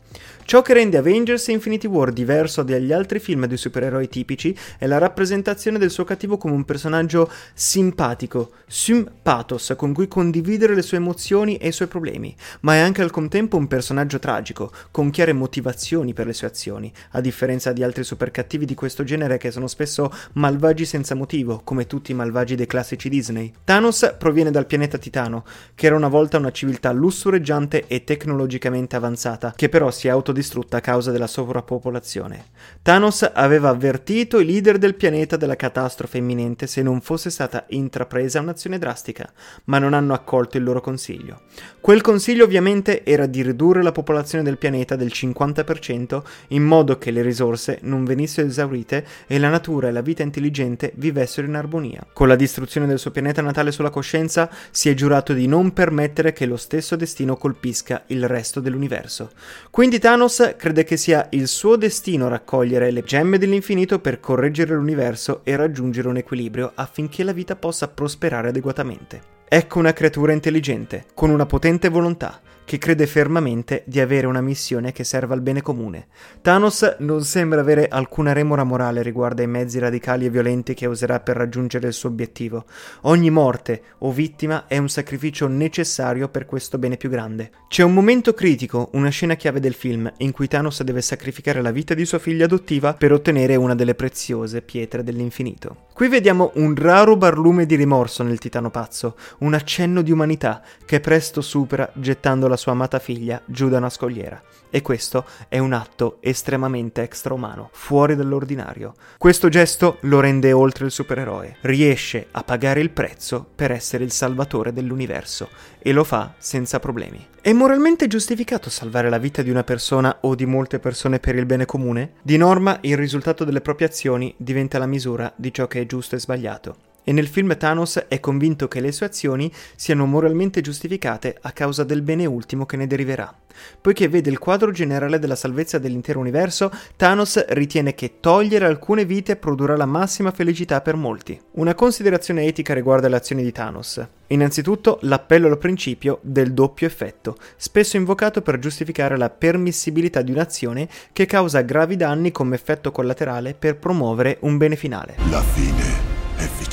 Ciò 0.49 0.62
che 0.62 0.73
rende 0.73 0.97
Avengers 0.97 1.49
Infinity 1.49 1.87
War 1.87 2.11
diverso 2.11 2.62
dagli 2.62 2.90
altri 2.90 3.19
film 3.19 3.45
di 3.45 3.59
supereroi 3.59 4.09
tipici 4.09 4.57
è 4.78 4.87
la 4.87 4.97
rappresentazione 4.97 5.76
del 5.76 5.90
suo 5.90 6.05
cattivo 6.05 6.38
come 6.38 6.55
un 6.55 6.64
personaggio 6.64 7.31
simpatico, 7.52 8.52
sympathos, 8.67 9.75
con 9.76 9.93
cui 9.93 10.09
condividere 10.09 10.75
le 10.75 10.81
sue 10.81 10.97
emozioni 10.97 11.59
e 11.59 11.69
i 11.69 11.73
suoi 11.73 11.88
problemi, 11.88 12.35
ma 12.61 12.76
è 12.76 12.78
anche 12.78 13.02
al 13.02 13.11
contempo 13.11 13.59
un 13.59 13.67
personaggio 13.67 14.19
tragico, 14.19 14.73
con 14.90 15.11
chiare 15.11 15.35
motivazioni 15.35 16.14
per 16.14 16.25
le 16.25 16.33
sue 16.33 16.47
azioni, 16.47 16.90
a 17.11 17.21
differenza 17.21 17.73
di 17.75 17.83
altri 17.83 18.02
supercattivi 18.02 18.64
di 18.64 18.75
questo 18.75 19.05
genere 19.05 19.37
che 19.37 19.50
sono 19.50 19.67
spesso 19.67 20.11
malvagi 20.33 20.87
senza 20.87 21.14
motivo, 21.14 21.61
come 21.62 21.87
tutti 21.87 22.12
i 22.12 22.14
malvagi 22.14 22.55
dei 22.55 22.67
classici 22.67 23.11
Disney. 23.11 23.52
Thanos 23.64 24.14
proviene 24.17 24.50
dal 24.50 24.64
pianeta 24.64 24.97
Titano, 24.97 25.45
che 25.75 25.85
era 25.85 25.95
una 25.95 26.09
volta 26.09 26.38
una 26.38 26.52
civiltà 26.52 26.91
lussureggiante 26.91 27.87
e 27.87 28.02
tecnologicamente 28.04 28.97
avanzata, 28.97 29.52
che 29.54 29.69
però 29.69 29.91
si 29.91 30.06
è 30.06 30.11
autodistrutta 30.38 30.78
a 30.78 30.80
causa 30.80 31.10
della 31.10 31.26
sovrappopolazione. 31.26 32.46
Thanos 32.82 33.28
aveva 33.32 33.68
avvertito 33.68 34.38
i 34.38 34.44
leader 34.44 34.78
del 34.78 34.94
pianeta 34.94 35.36
della 35.36 35.56
catastrofe 35.56 36.18
imminente 36.18 36.66
se 36.66 36.82
non 36.82 37.00
fosse 37.00 37.30
stata 37.30 37.64
intrapresa 37.68 38.40
un'azione 38.40 38.78
drastica, 38.78 39.30
ma 39.64 39.78
non 39.78 39.92
hanno 39.92 40.14
accolto 40.14 40.56
il 40.56 40.62
loro 40.62 40.80
consiglio. 40.80 41.42
Quel 41.80 42.00
consiglio 42.00 42.44
ovviamente 42.44 43.04
era 43.04 43.26
di 43.26 43.42
ridurre 43.42 43.82
la 43.82 43.92
popolazione 43.92 44.44
del 44.44 44.58
pianeta 44.58 44.96
del 44.96 45.10
50% 45.12 46.22
in 46.48 46.62
modo 46.62 46.98
che 46.98 47.10
le 47.10 47.22
risorse 47.22 47.78
non 47.82 48.04
venissero 48.04 48.46
esaurite 48.46 49.04
e 49.26 49.38
la 49.38 49.48
natura 49.48 49.88
e 49.88 49.92
la 49.92 50.00
vita 50.00 50.22
intelligente 50.22 50.92
vivessero 50.96 51.46
in 51.46 51.54
armonia. 51.54 52.06
Con 52.12 52.28
la 52.28 52.36
distruzione 52.36 52.86
del 52.86 52.98
suo 52.98 53.10
pianeta 53.10 53.42
natale 53.42 53.72
sulla 53.72 53.90
coscienza 53.90 54.50
si 54.70 54.88
è 54.88 54.94
giurato 54.94 55.32
di 55.32 55.46
non 55.46 55.72
permettere 55.72 56.32
che 56.32 56.46
lo 56.46 56.56
stesso 56.56 56.96
destino 56.96 57.36
colpisca 57.36 58.04
il 58.08 58.26
resto 58.28 58.60
dell'universo. 58.60 59.30
Quindi 59.70 59.98
Thanos 59.98 60.27
crede 60.56 60.84
che 60.84 60.97
sia 60.97 61.26
il 61.30 61.49
suo 61.49 61.76
destino 61.76 62.28
raccogliere 62.28 62.91
le 62.91 63.02
gemme 63.02 63.38
dell'infinito 63.38 63.99
per 63.99 64.21
correggere 64.21 64.75
l'universo 64.75 65.41
e 65.45 65.56
raggiungere 65.56 66.08
un 66.08 66.19
equilibrio 66.19 66.73
affinché 66.75 67.25
la 67.25 67.32
vita 67.32 67.56
possa 67.56 67.88
prosperare 67.88 68.49
adeguatamente. 68.49 69.36
Ecco 69.49 69.78
una 69.78 69.93
creatura 69.93 70.32
intelligente, 70.32 71.06
con 71.14 71.30
una 71.30 71.47
potente 71.47 71.88
volontà, 71.88 72.41
che 72.69 72.76
crede 72.76 73.07
fermamente 73.07 73.83
di 73.87 73.99
avere 73.99 74.26
una 74.26 74.43
missione 74.43 74.93
che 74.93 75.02
serva 75.02 75.33
al 75.33 75.41
bene 75.41 75.63
comune. 75.63 76.09
Thanos 76.43 76.97
non 76.99 77.25
sembra 77.25 77.61
avere 77.61 77.89
alcuna 77.89 78.35
remora 78.35 78.63
morale 78.63 79.00
riguardo 79.00 79.41
ai 79.41 79.49
mezzi 79.49 79.78
radicali 79.78 80.26
e 80.26 80.28
violenti 80.28 80.75
che 80.75 80.85
userà 80.85 81.19
per 81.21 81.37
raggiungere 81.37 81.87
il 81.87 81.95
suo 81.95 82.11
obiettivo. 82.11 82.67
Ogni 83.04 83.31
morte 83.31 83.81
o 84.00 84.13
vittima 84.13 84.67
è 84.67 84.76
un 84.76 84.91
sacrificio 84.91 85.49
necessario 85.49 86.28
per 86.28 86.45
questo 86.45 86.76
bene 86.76 86.99
più 86.99 87.09
grande. 87.09 87.52
C'è 87.69 87.83
un 87.83 87.95
momento 87.95 88.35
critico, 88.35 88.91
una 88.93 89.09
scena 89.09 89.35
chiave 89.35 89.61
del 89.61 89.73
film, 89.73 90.13
in 90.19 90.33
cui 90.33 90.47
Thanos 90.47 90.83
deve 90.83 91.00
sacrificare 91.00 91.63
la 91.63 91.71
vita 91.71 91.95
di 91.95 92.04
sua 92.04 92.19
figlia 92.19 92.45
adottiva 92.45 92.93
per 92.93 93.13
ottenere 93.13 93.57
una 93.57 93.75
delle 93.75 93.95
preziose 93.95 94.61
pietre 94.61 95.02
dell'infinito. 95.02 95.87
Qui 95.95 96.07
vediamo 96.09 96.52
un 96.57 96.76
raro 96.76 97.17
barlume 97.17 97.65
di 97.65 97.76
rimorso 97.76 98.23
nel 98.23 98.39
titano 98.39 98.71
pazzo, 98.71 99.17
un 99.39 99.54
accenno 99.54 100.02
di 100.02 100.13
umanità 100.13 100.63
che 100.85 101.00
presto 101.00 101.41
supera 101.41 101.91
gettando 101.95 102.47
la 102.47 102.57
sua 102.58 102.73
amata 102.73 102.99
figlia 102.99 103.40
giù 103.47 103.71
da 103.71 103.78
una 103.78 103.88
scogliera. 103.88 104.42
E 104.68 104.82
questo 104.82 105.25
è 105.49 105.58
un 105.58 105.73
atto 105.73 106.18
estremamente 106.21 107.00
extraumano, 107.00 107.71
fuori 107.73 108.14
dall'ordinario. 108.14 108.92
Questo 109.16 109.49
gesto 109.49 109.97
lo 110.00 110.21
rende 110.21 110.52
oltre 110.52 110.84
il 110.84 110.90
supereroe. 110.90 111.56
Riesce 111.62 112.26
a 112.32 112.42
pagare 112.42 112.80
il 112.80 112.90
prezzo 112.90 113.47
per 113.54 113.71
essere 113.71 114.04
il 114.04 114.12
salvatore 114.12 114.75
dell'universo 114.75 115.49
e 115.78 115.92
lo 115.92 116.04
fa 116.04 116.34
senza 116.36 116.78
problemi. 116.78 117.26
È 117.40 117.52
moralmente 117.54 118.08
giustificato 118.08 118.68
salvare 118.68 119.08
la 119.08 119.16
vita 119.16 119.40
di 119.40 119.49
una 119.49 119.64
persona 119.64 120.18
o 120.21 120.34
di 120.34 120.44
molte 120.44 120.78
persone 120.78 121.18
per 121.18 121.34
il 121.34 121.47
bene 121.47 121.64
comune? 121.64 122.12
Di 122.21 122.36
norma 122.36 122.76
il 122.82 122.99
risultato 122.99 123.44
delle 123.44 123.62
proprie 123.62 123.86
azioni 123.86 124.34
diventa 124.36 124.78
la 124.78 124.86
misura 124.86 125.32
di 125.34 125.50
ciò 125.50 125.66
che 125.66 125.80
è 125.80 125.86
giusto 125.86 126.14
e 126.14 126.21
sbagliato 126.21 126.87
e 127.08 127.12
nel 127.12 127.26
film 127.26 127.56
Thanos 127.56 128.04
è 128.06 128.21
convinto 128.21 128.68
che 128.68 128.80
le 128.80 128.92
sue 128.92 129.06
azioni 129.06 129.50
siano 129.76 130.04
moralmente 130.04 130.60
giustificate 130.60 131.38
a 131.40 131.52
causa 131.52 131.82
del 131.82 132.02
bene 132.02 132.26
ultimo 132.26 132.66
che 132.66 132.76
ne 132.76 132.86
deriverà. 132.86 133.34
Poiché 133.80 134.08
vede 134.08 134.28
il 134.28 134.38
quadro 134.38 134.73
generale 134.73 135.18
della 135.18 135.34
salvezza 135.34 135.78
dell'intero 135.78 136.21
universo, 136.21 136.71
Thanos 136.97 137.47
ritiene 137.49 137.94
che 137.94 138.21
togliere 138.21 138.66
alcune 138.66 139.06
vite 139.06 139.36
produrrà 139.36 139.75
la 139.75 139.86
massima 139.86 140.32
felicità 140.32 140.82
per 140.82 140.97
molti. 140.97 141.40
Una 141.52 141.75
considerazione 141.75 142.44
etica 142.44 142.75
riguarda 142.75 143.08
le 143.08 143.16
azioni 143.16 143.42
di 143.42 143.52
Thanos. 143.52 144.06
Innanzitutto 144.26 144.99
l'appello 145.00 145.47
al 145.47 145.56
principio 145.56 146.18
del 146.21 146.52
doppio 146.52 146.86
effetto, 146.86 147.38
spesso 147.56 147.97
invocato 147.97 148.42
per 148.42 148.58
giustificare 148.58 149.16
la 149.16 149.30
permissibilità 149.30 150.21
di 150.21 150.32
un'azione 150.32 150.86
che 151.14 151.25
causa 151.25 151.62
gravi 151.62 151.97
danni 151.97 152.32
come 152.32 152.54
effetto 152.54 152.92
collaterale 152.92 153.54
per 153.54 153.78
promuovere 153.78 154.36
un 154.40 154.58
bene 154.58 154.76
finale. 154.76 155.14
La 155.30 155.40
fine 155.40 156.07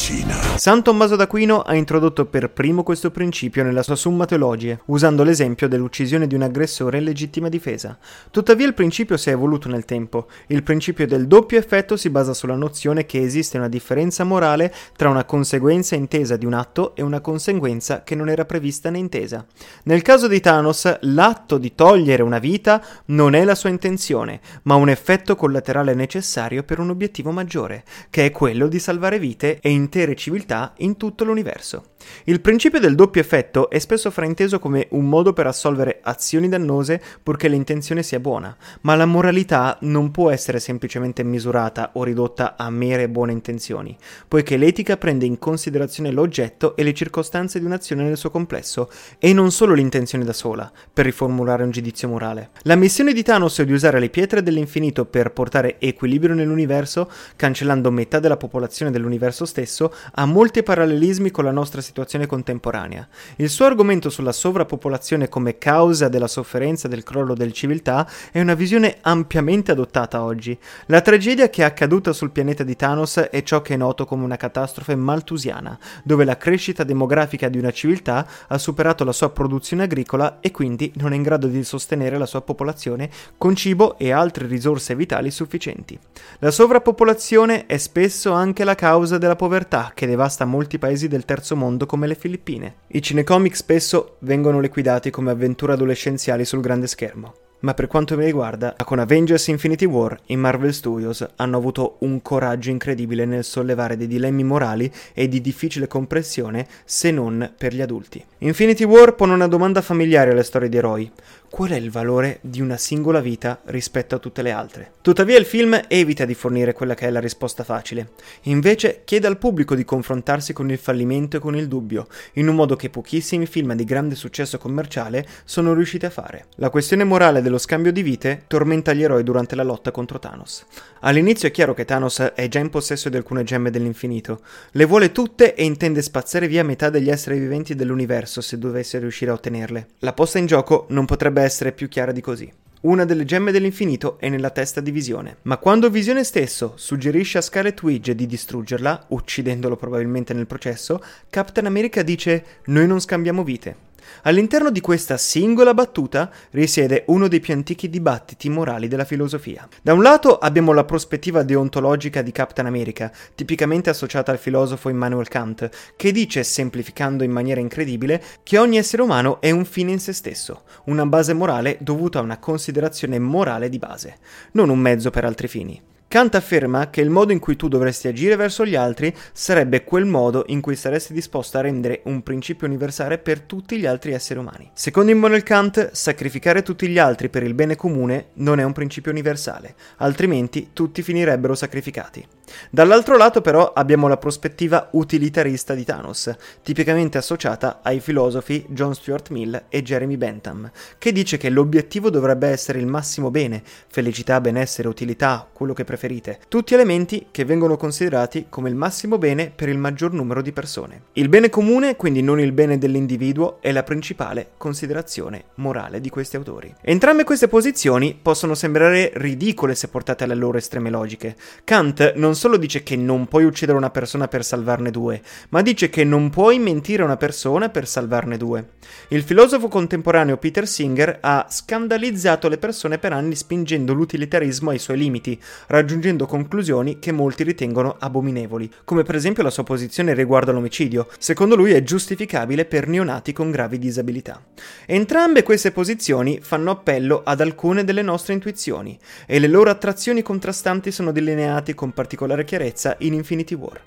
è 0.05 0.15
avvicina. 0.15 0.57
San 0.57 0.83
Tommaso 0.83 1.15
d'Aquino 1.15 1.61
ha 1.61 1.75
introdotto 1.75 2.25
per 2.25 2.51
primo 2.51 2.83
questo 2.83 3.11
principio 3.11 3.63
nella 3.63 3.83
sua 3.83 3.95
Summa 3.95 4.25
Teologie, 4.25 4.79
usando 4.85 5.23
l'esempio 5.23 5.67
dell'uccisione 5.67 6.27
di 6.27 6.35
un 6.35 6.43
aggressore 6.43 6.99
in 6.99 7.03
legittima 7.03 7.49
difesa. 7.49 7.97
Tuttavia 8.31 8.65
il 8.65 8.73
principio 8.73 9.17
si 9.17 9.29
è 9.29 9.33
evoluto 9.33 9.67
nel 9.67 9.85
tempo. 9.85 10.27
Il 10.47 10.63
principio 10.63 11.07
del 11.07 11.27
doppio 11.27 11.57
effetto 11.57 11.97
si 11.97 12.09
basa 12.09 12.33
sulla 12.33 12.55
nozione 12.55 13.05
che 13.05 13.21
esiste 13.21 13.57
una 13.57 13.67
differenza 13.67 14.23
morale 14.23 14.73
tra 14.95 15.09
una 15.09 15.25
conseguenza 15.25 15.95
intesa 15.95 16.37
di 16.37 16.45
un 16.45 16.53
atto 16.53 16.95
e 16.95 17.01
una 17.01 17.19
conseguenza 17.19 18.03
che 18.03 18.15
non 18.15 18.29
era 18.29 18.45
prevista 18.45 18.89
né 18.89 18.97
intesa. 18.97 19.45
Nel 19.83 20.01
caso 20.01 20.27
di 20.27 20.39
Thanos, 20.39 20.99
l'atto 21.01 21.57
di 21.57 21.75
togliere 21.75 22.23
una 22.23 22.39
vita 22.39 22.81
non 23.07 23.35
è 23.35 23.43
la 23.43 23.55
sua 23.55 23.69
intenzione, 23.69 24.39
ma 24.63 24.75
un 24.75 24.89
effetto 24.89 25.35
collaterale 25.35 25.93
necessario 25.93 26.63
per 26.63 26.79
un 26.79 26.91
obiettivo 26.91 27.31
maggiore, 27.31 27.83
che 28.09 28.25
è 28.25 28.31
quello 28.31 28.67
di 28.67 28.79
salvare 28.79 29.19
vite 29.19 29.59
e 29.59 29.69
intere 29.95 30.15
civiltà 30.15 30.73
in 30.79 30.97
tutto 30.97 31.23
l'universo. 31.23 31.93
Il 32.25 32.41
principio 32.41 32.79
del 32.79 32.95
doppio 32.95 33.21
effetto 33.21 33.69
è 33.69 33.79
spesso 33.79 34.11
frainteso 34.11 34.59
come 34.59 34.87
un 34.91 35.07
modo 35.07 35.33
per 35.33 35.47
assolvere 35.47 35.99
azioni 36.03 36.49
dannose 36.49 37.01
purché 37.23 37.47
l'intenzione 37.47 38.03
sia 38.03 38.19
buona, 38.19 38.55
ma 38.81 38.95
la 38.95 39.05
moralità 39.05 39.77
non 39.81 40.11
può 40.11 40.29
essere 40.29 40.59
semplicemente 40.59 41.23
misurata 41.23 41.91
o 41.93 42.03
ridotta 42.03 42.55
a 42.57 42.69
mere 42.69 43.09
buone 43.09 43.31
intenzioni, 43.31 43.95
poiché 44.27 44.57
l'etica 44.57 44.97
prende 44.97 45.25
in 45.25 45.39
considerazione 45.39 46.11
l'oggetto 46.11 46.75
e 46.75 46.83
le 46.83 46.93
circostanze 46.93 47.59
di 47.59 47.65
un'azione 47.65 48.03
nel 48.03 48.17
suo 48.17 48.29
complesso, 48.29 48.89
e 49.17 49.33
non 49.33 49.51
solo 49.51 49.73
l'intenzione 49.73 50.25
da 50.25 50.33
sola, 50.33 50.71
per 50.93 51.05
riformulare 51.05 51.63
un 51.63 51.71
giudizio 51.71 52.07
morale. 52.07 52.49
La 52.63 52.75
missione 52.75 53.13
di 53.13 53.23
Thanos 53.23 53.59
è 53.59 53.65
di 53.65 53.73
usare 53.73 53.99
le 53.99 54.09
pietre 54.09 54.43
dell'infinito 54.43 55.05
per 55.05 55.31
portare 55.31 55.79
equilibrio 55.79 56.35
nell'universo, 56.35 57.09
cancellando 57.35 57.89
metà 57.91 58.19
della 58.19 58.37
popolazione 58.37 58.91
dell'universo 58.91 59.45
stesso, 59.45 59.84
ha 60.13 60.25
molti 60.25 60.63
parallelismi 60.63 61.31
con 61.31 61.43
la 61.45 61.51
nostra 61.51 61.81
situazione 61.81 61.93
situazione 61.95 62.27
contemporanea. 62.27 63.07
Il 63.37 63.49
suo 63.49 63.65
argomento 63.65 64.09
sulla 64.09 64.31
sovrappopolazione 64.31 65.29
come 65.29 65.57
causa 65.57 66.07
della 66.07 66.27
sofferenza 66.27 66.87
del 66.87 67.03
crollo 67.03 67.33
del 67.33 67.53
civiltà 67.53 68.07
è 68.31 68.39
una 68.39 68.53
visione 68.53 68.97
ampiamente 69.01 69.71
adottata 69.71 70.23
oggi. 70.23 70.57
La 70.87 71.01
tragedia 71.01 71.49
che 71.49 71.61
è 71.61 71.65
accaduta 71.65 72.13
sul 72.13 72.31
pianeta 72.31 72.63
di 72.63 72.75
Thanos 72.75 73.17
è 73.17 73.43
ciò 73.43 73.61
che 73.61 73.75
è 73.75 73.77
noto 73.77 74.05
come 74.05 74.23
una 74.23 74.37
catastrofe 74.37 74.95
maltusiana, 74.95 75.77
dove 76.03 76.25
la 76.25 76.37
crescita 76.37 76.83
demografica 76.83 77.49
di 77.49 77.57
una 77.57 77.71
civiltà 77.71 78.27
ha 78.47 78.57
superato 78.57 79.03
la 79.03 79.13
sua 79.13 79.29
produzione 79.29 79.83
agricola 79.83 80.39
e 80.41 80.51
quindi 80.51 80.91
non 80.97 81.13
è 81.13 81.15
in 81.15 81.23
grado 81.23 81.47
di 81.47 81.63
sostenere 81.63 82.17
la 82.17 82.25
sua 82.25 82.41
popolazione 82.41 83.09
con 83.37 83.55
cibo 83.55 83.97
e 83.97 84.11
altre 84.11 84.47
risorse 84.47 84.95
vitali 84.95 85.31
sufficienti. 85.31 85.97
La 86.39 86.51
sovrappopolazione 86.51 87.65
è 87.65 87.77
spesso 87.77 88.31
anche 88.31 88.63
la 88.63 88.75
causa 88.75 89.17
della 89.17 89.35
povertà 89.35 89.74
che 89.93 90.07
devasta 90.07 90.45
molti 90.45 90.77
paesi 90.79 91.07
del 91.07 91.25
terzo 91.25 91.55
mondo 91.55 91.85
come 91.85 92.07
le 92.07 92.15
Filippine. 92.15 92.75
I 92.87 93.01
cinecomic 93.01 93.55
spesso 93.55 94.17
vengono 94.19 94.59
liquidati 94.59 95.09
come 95.09 95.31
avventure 95.31 95.73
adolescenziali 95.73 96.45
sul 96.45 96.61
grande 96.61 96.87
schermo. 96.87 97.44
Ma 97.65 97.73
per 97.73 97.87
quanto 97.87 98.15
mi 98.15 98.25
riguarda, 98.25 98.75
con 98.83 98.99
Avengers 98.99 99.47
Infinity 99.47 99.85
War 99.85 100.19
i 100.27 100.35
Marvel 100.35 100.71
Studios 100.71 101.27
hanno 101.37 101.57
avuto 101.57 101.95
un 102.01 102.21
coraggio 102.21 102.69
incredibile 102.69 103.25
nel 103.25 103.43
sollevare 103.43 103.97
dei 103.97 104.05
dilemmi 104.05 104.43
morali 104.43 104.91
e 105.15 105.27
di 105.27 105.41
difficile 105.41 105.87
comprensione 105.87 106.67
se 106.85 107.09
non 107.09 107.53
per 107.57 107.73
gli 107.73 107.81
adulti. 107.81 108.23
Infinity 108.37 108.83
War 108.83 109.15
pone 109.15 109.33
una 109.33 109.47
domanda 109.47 109.81
familiare 109.81 110.29
alle 110.29 110.43
storie 110.43 110.69
di 110.69 110.77
eroi 110.77 111.11
qual 111.55 111.69
è 111.69 111.77
il 111.77 111.89
valore 111.89 112.39
di 112.41 112.59
una 112.59 112.75
singola 112.75 113.21
vita 113.21 113.61
rispetto 113.67 114.13
a 114.13 114.19
tutte 114.19 114.41
le 114.41 114.51
altre. 114.51 114.91
Tuttavia 115.01 115.37
il 115.37 115.45
film 115.45 115.79
evita 115.87 116.25
di 116.25 116.33
fornire 116.33 116.73
quella 116.73 116.95
che 116.95 117.07
è 117.07 117.09
la 117.09 117.21
risposta 117.21 117.63
facile, 117.63 118.09
invece 118.43 119.03
chiede 119.05 119.27
al 119.27 119.37
pubblico 119.37 119.73
di 119.73 119.85
confrontarsi 119.85 120.51
con 120.51 120.69
il 120.69 120.77
fallimento 120.77 121.37
e 121.37 121.39
con 121.39 121.55
il 121.55 121.69
dubbio, 121.69 122.07
in 122.33 122.49
un 122.49 122.55
modo 122.55 122.75
che 122.75 122.89
pochissimi 122.89 123.45
film 123.45 123.73
di 123.73 123.85
grande 123.85 124.15
successo 124.15 124.57
commerciale 124.57 125.25
sono 125.45 125.73
riusciti 125.73 126.05
a 126.05 126.09
fare. 126.09 126.47
La 126.55 126.69
questione 126.69 127.05
morale 127.05 127.41
dello 127.41 127.54
scambio 127.57 127.91
di 127.91 128.01
vite 128.01 128.43
tormenta 128.47 128.93
gli 128.93 129.03
eroi 129.03 129.23
durante 129.23 129.55
la 129.55 129.63
lotta 129.63 129.91
contro 129.91 130.19
Thanos. 130.19 130.65
All'inizio 131.01 131.47
è 131.47 131.51
chiaro 131.51 131.73
che 131.73 131.85
Thanos 131.85 132.19
è 132.19 132.47
già 132.47 132.59
in 132.59 132.69
possesso 132.69 133.09
di 133.09 133.17
alcune 133.17 133.43
gemme 133.43 133.69
dell'infinito, 133.69 134.41
le 134.71 134.85
vuole 134.85 135.11
tutte 135.11 135.53
e 135.53 135.63
intende 135.63 136.01
spazzare 136.01 136.47
via 136.47 136.63
metà 136.63 136.89
degli 136.89 137.09
esseri 137.09 137.39
viventi 137.39 137.75
dell'universo 137.75 138.41
se 138.41 138.57
dovesse 138.57 138.99
riuscire 138.99 139.31
a 139.31 139.35
ottenerle. 139.35 139.87
La 139.99 140.13
posta 140.13 140.39
in 140.39 140.45
gioco 140.45 140.85
non 140.89 141.05
potrebbe 141.05 141.41
essere 141.41 141.71
più 141.71 141.87
chiara 141.87 142.11
di 142.11 142.21
così. 142.21 142.51
Una 142.81 143.03
delle 143.03 143.25
gemme 143.25 143.51
dell'infinito 143.51 144.19
è 144.19 144.29
nella 144.29 144.51
testa 144.51 144.79
di 144.79 144.91
Visione, 144.91 145.37
ma 145.43 145.57
quando 145.57 145.89
Visione 145.89 146.23
stesso 146.23 146.73
suggerisce 146.75 147.39
a 147.39 147.41
Scarlet 147.41 147.81
Witch 147.81 148.11
di 148.11 148.27
distruggerla, 148.27 149.05
uccidendolo 149.07 149.75
probabilmente 149.75 150.35
nel 150.35 150.45
processo, 150.45 151.01
Captain 151.31 151.65
America 151.65 152.03
dice 152.03 152.45
noi 152.65 152.85
non 152.85 153.01
scambiamo 153.01 153.43
vite. 153.43 153.84
All'interno 154.27 154.71
di 154.71 154.81
questa 154.81 155.17
singola 155.17 155.75
battuta 155.75 156.31
risiede 156.49 157.03
uno 157.09 157.27
dei 157.27 157.39
più 157.39 157.53
antichi 157.53 157.91
dibattiti 157.91 158.49
morali 158.49 158.87
della 158.87 159.05
filosofia. 159.05 159.67
Da 159.83 159.93
un 159.93 160.01
lato 160.01 160.39
abbiamo 160.39 160.73
la 160.73 160.83
prospettiva 160.83 161.43
deontologica 161.43 162.23
di 162.23 162.31
Captain 162.31 162.65
America, 162.65 163.11
tipicamente 163.35 163.91
associata 163.91 164.31
al 164.31 164.39
filosofo 164.39 164.89
Immanuel 164.89 165.27
Kant, 165.27 165.69
che 165.95 166.11
dice, 166.11 166.43
semplificando 166.43 167.23
in 167.23 167.29
maniera 167.29 167.61
incredibile, 167.61 168.19
che 168.41 168.57
ogni 168.57 168.77
essere 168.77 169.03
umano 169.03 169.39
è 169.41 169.51
un 169.51 169.63
fine 169.63 169.91
in 169.91 169.99
se 169.99 170.11
stesso, 170.13 170.63
una 170.85 171.05
base 171.05 171.33
morale 171.33 171.77
dovuta 171.79 172.17
a 172.17 172.23
una 172.23 172.39
considerazione 172.39 173.19
morale 173.19 173.69
di 173.69 173.77
base, 173.77 174.17
non 174.53 174.69
un 174.69 174.79
mezzo 174.79 175.11
per 175.11 175.25
altri 175.25 175.47
fini. 175.47 175.79
Kant 176.07 176.35
afferma 176.35 176.89
che 176.89 177.01
il 177.01 177.09
modo 177.09 177.33
in 177.33 177.39
cui 177.39 177.55
tu 177.55 177.67
dovresti 177.67 178.07
agire 178.07 178.35
verso 178.35 178.65
gli 178.65 178.75
altri 178.75 179.13
sarebbe 179.33 179.83
quel 179.83 180.05
modo 180.05 180.43
in 180.47 180.61
cui 180.61 180.75
saresti 180.75 181.13
disposto 181.13 181.57
a 181.57 181.61
rendere 181.61 182.01
un 182.05 182.23
principio 182.23 182.67
universale 182.67 183.17
per 183.17 183.41
tutti 183.41 183.77
gli 183.77 183.85
altri 183.85 184.13
esseri 184.13 184.39
umani. 184.39 184.69
Secondo 184.73 185.11
Immanuel 185.11 185.43
Kant, 185.43 185.91
sacrificare 185.91 186.61
tutti 186.61 186.87
gli 186.87 186.99
altri 186.99 187.29
per 187.29 187.43
il 187.43 187.53
bene 187.53 187.75
comune 187.75 188.27
non 188.35 188.59
è 188.59 188.63
un 188.63 188.71
principio 188.73 189.11
universale, 189.11 189.75
altrimenti 189.97 190.69
tutti 190.71 191.01
finirebbero 191.01 191.53
sacrificati. 191.53 192.25
Dall'altro 192.69 193.17
lato 193.17 193.41
però 193.41 193.73
abbiamo 193.73 194.07
la 194.07 194.17
prospettiva 194.17 194.89
utilitarista 194.91 195.73
di 195.73 195.83
Thanos, 195.83 196.35
tipicamente 196.61 197.17
associata 197.17 197.79
ai 197.81 197.99
filosofi 197.99 198.65
John 198.69 198.93
Stuart 198.93 199.29
Mill 199.29 199.65
e 199.69 199.81
Jeremy 199.81 200.17
Bentham, 200.17 200.69
che 200.97 201.11
dice 201.11 201.37
che 201.37 201.49
l'obiettivo 201.49 202.09
dovrebbe 202.09 202.47
essere 202.47 202.79
il 202.79 202.87
massimo 202.87 203.31
bene, 203.31 203.61
felicità, 203.87 204.41
benessere, 204.41 204.87
utilità, 204.87 205.47
quello 205.51 205.73
che 205.73 205.83
preferite, 205.83 206.39
tutti 206.47 206.73
elementi 206.73 207.27
che 207.31 207.45
vengono 207.45 207.77
considerati 207.77 208.47
come 208.49 208.69
il 208.69 208.75
massimo 208.75 209.17
bene 209.17 209.51
per 209.53 209.69
il 209.69 209.77
maggior 209.77 210.13
numero 210.13 210.41
di 210.41 210.51
persone. 210.51 211.03
Il 211.13 211.29
bene 211.29 211.49
comune, 211.49 211.95
quindi 211.95 212.21
non 212.21 212.39
il 212.39 212.51
bene 212.51 212.77
dell'individuo, 212.77 213.57
è 213.61 213.71
la 213.71 213.83
principale 213.83 214.51
considerazione 214.57 215.45
morale 215.55 216.01
di 216.01 216.09
questi 216.09 216.35
autori. 216.35 216.73
Entrambe 216.81 217.23
queste 217.23 217.47
posizioni 217.47 218.17
possono 218.19 218.53
sembrare 218.53 219.11
ridicole 219.15 219.75
se 219.75 219.87
portate 219.87 220.23
alle 220.23 220.35
loro 220.35 220.57
estreme 220.57 220.89
logiche. 220.89 221.35
Kant 221.63 222.13
non 222.15 222.34
non 222.35 222.43
solo 222.43 222.57
dice 222.57 222.83
che 222.83 222.97
non 222.97 223.27
puoi 223.27 223.45
uccidere 223.45 223.77
una 223.77 223.89
persona 223.89 224.27
per 224.27 224.43
salvarne 224.43 224.91
due, 224.91 225.21
ma 225.49 225.61
dice 225.61 225.89
che 225.89 226.03
non 226.03 226.29
puoi 226.29 226.59
mentire 226.59 227.01
a 227.01 227.05
una 227.05 227.15
persona 227.15 227.69
per 227.69 227.87
salvarne 227.87 228.35
due. 228.35 228.71
Il 229.07 229.23
filosofo 229.23 229.69
contemporaneo 229.69 230.35
Peter 230.35 230.67
Singer 230.67 231.19
ha 231.21 231.47
scandalizzato 231.49 232.49
le 232.49 232.57
persone 232.57 232.97
per 232.97 233.13
anni 233.13 233.35
spingendo 233.35 233.93
l'utilitarismo 233.93 234.71
ai 234.71 234.79
suoi 234.79 234.97
limiti, 234.97 235.39
raggiungendo 235.67 236.25
conclusioni 236.25 236.99
che 236.99 237.13
molti 237.13 237.43
ritengono 237.43 237.95
abominevoli, 237.97 238.69
come 238.83 239.03
per 239.03 239.15
esempio 239.15 239.41
la 239.41 239.49
sua 239.49 239.63
posizione 239.63 240.13
riguardo 240.13 240.51
all'omicidio. 240.51 241.07
Secondo 241.17 241.55
lui 241.55 241.71
è 241.71 241.83
giustificabile 241.83 242.65
per 242.65 242.89
neonati 242.89 243.31
con 243.31 243.49
gravi 243.49 243.79
disabilità. 243.79 244.43
Entrambe 244.85 245.43
queste 245.43 245.71
posizioni 245.71 246.39
fanno 246.41 246.71
appello 246.71 247.21
ad 247.23 247.39
alcune 247.39 247.85
delle 247.85 248.01
nostre 248.01 248.33
intuizioni, 248.33 248.99
e 249.25 249.39
le 249.39 249.47
loro 249.47 249.69
attrazioni 249.69 250.21
contrastanti 250.21 250.91
sono 250.91 251.13
delineate 251.13 251.73
con 251.73 251.93
particolare 251.93 252.23
particolare 252.25 252.43
chiarezza 252.43 252.95
in 252.99 253.13
Infinity 253.13 253.53
War. 253.55 253.79